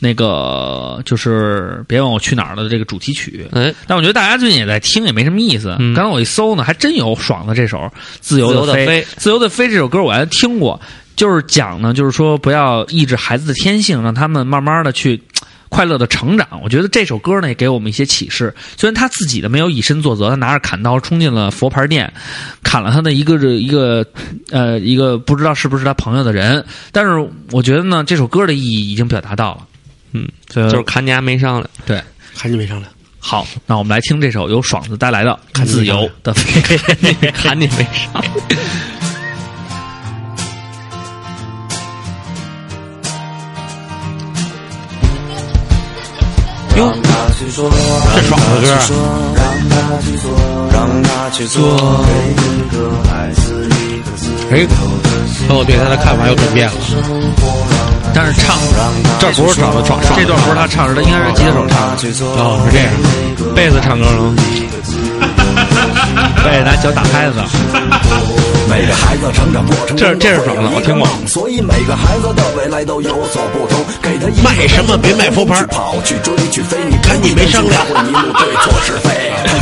[0.00, 5.74] 那个就是别问我去哪儿了的这个主题曲，哎，但我觉得大家最近也在听，也没什么意思。
[5.94, 7.78] 刚才我一搜呢，还真有爽的这首
[8.20, 9.02] 《自由的飞》。
[9.16, 10.78] 自由的飞这首歌我还听过，
[11.16, 15.22] 就是讲呢，就是说不要抑制孩子的天性，让他们慢慢的去
[15.68, 16.46] 快乐的成长。
[16.62, 18.54] 我觉得这首歌呢也给我们一些启示。
[18.76, 22.12] 虽然他自己的没有以身作则，他拿着砍刀冲进了佛牌店，
[22.62, 24.06] 砍了他的一个一个
[24.50, 29.66] 呃一个不知道是不是他朋友的人，但是我觉得呢，这首歌的意义已经表达到了。
[30.12, 32.00] 嗯，就是砍你还没商量，对，
[32.36, 32.88] 砍你没商量。
[33.18, 36.76] 好，那我们来听这首由爽子带来的《自由的飞》，
[37.34, 38.32] 砍你没商量。
[47.40, 48.64] 这爽的歌。
[54.50, 54.66] 哎，
[55.48, 56.74] 那我对他的看法又转变了。
[58.14, 58.56] 但是唱
[59.18, 61.96] 这不是爽的爽，这段不是他唱，是他应该是吉他手唱。
[62.38, 62.88] 哦，是这样，
[63.54, 64.34] 贝斯唱歌了吗？
[66.42, 67.36] 对，拿脚打拍子。
[68.68, 70.70] 每个孩子成长过程这这是什么？
[70.74, 71.06] 我听过。
[71.28, 73.84] 所以每个孩子的未来都有所不同。
[74.02, 77.80] 给他卖什么别卖佛牌，跑去追去飞，你看你没商量。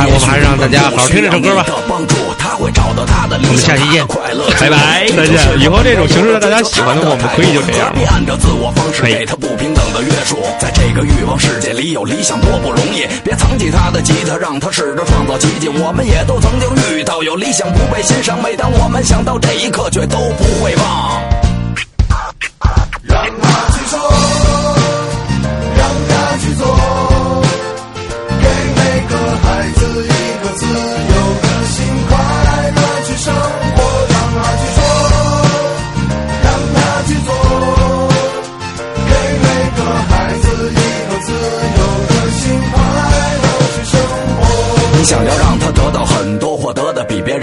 [0.05, 1.65] 我们还是让大家好好听这首歌吧。
[2.59, 2.69] 我
[3.55, 5.37] 们下期见，拜拜，再见。
[5.59, 7.93] 以后这种形式让大家喜欢的，我们可以就这样。
[8.11, 13.05] 按照自我方式给他不平等的约束，在这个欲望世界里有理想多不容易。
[13.23, 15.67] 别藏起他的吉他，让他试着创造奇迹。
[15.67, 21.52] 我们也都曾经遇到有理想不被欣赏，每当我们想到这一刻，却都不会忘。
[45.15, 45.23] 活。
[45.23, 45.42] 你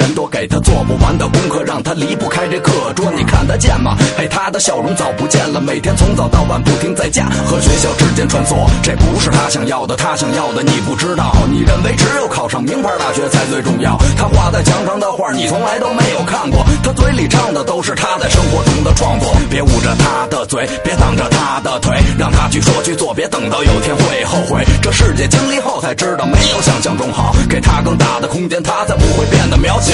[0.00, 3.12] 人多，给他做不完的功课，让他离不开这课桌。
[3.14, 3.94] 你看得见吗？
[4.16, 8.66] 嘿，他的笑容早不见了，每天从早到晚不停在家和学校之间穿梭。
[8.82, 11.36] 这不是他想要的，他想要的你不知道。
[11.50, 13.98] 你认为只有考上名牌大学才最重要？
[14.16, 19.36] 他画在墙上的画你从来都没有看过，他嘴里唱的都是他在生活中的创作。
[19.50, 24.64] 别捂着他的嘴，别挡着他的腿，让他去说去做，别等到有天会后悔。
[24.80, 27.34] 这世界经历后才知道，没有想象中好。
[27.50, 29.89] 给他更大的空间，他才不会变得渺小。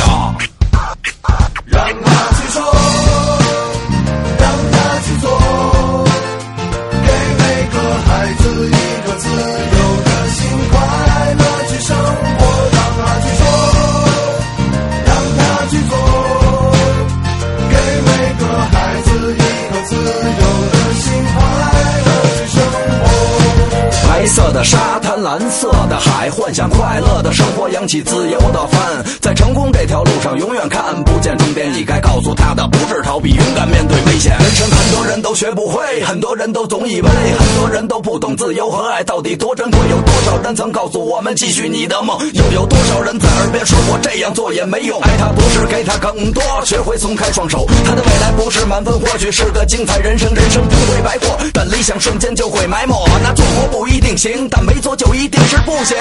[1.67, 2.59] 让他去说，
[4.39, 5.25] 让他去做，
[7.07, 7.43] 给每
[7.73, 7.75] 个
[8.07, 8.71] 孩子一
[9.07, 10.39] 个自由的心，
[10.71, 10.75] 快
[11.35, 12.41] 乐去生活。
[12.73, 13.43] 让他去说，
[15.07, 15.41] 让他
[15.71, 15.93] 去做，
[17.71, 17.75] 给
[18.07, 18.43] 每个
[18.73, 19.37] 孩子一
[19.73, 20.43] 个自由
[20.73, 21.37] 的心，快
[22.07, 22.57] 乐去生
[23.01, 23.05] 活。
[24.09, 24.77] 白色的沙
[25.23, 31.73] 蓝色的海，幻想快乐的生活，扬起自由的帆，在成功这条路上永远看不见终点。
[31.73, 34.37] 你该告诉他的不是逃避，勇敢面对危险。
[34.39, 39.81] 人生很多人都学不会，很多人都总以为，很多人都不懂自由和爱到底多珍贵。
[39.91, 45.01] 有多少人曾告诉我们继续你的梦，又有多少人在耳边说过这样做也没用。
[45.01, 47.67] 爱他不是给他更多，学会松开双手。
[47.85, 52.95] 他的未来不是满分，或许是个精彩人生，人生不会白过，但理想瞬间就会埋没。
[53.23, 55.97] 那做活不一定行，但没做就不一定是不行。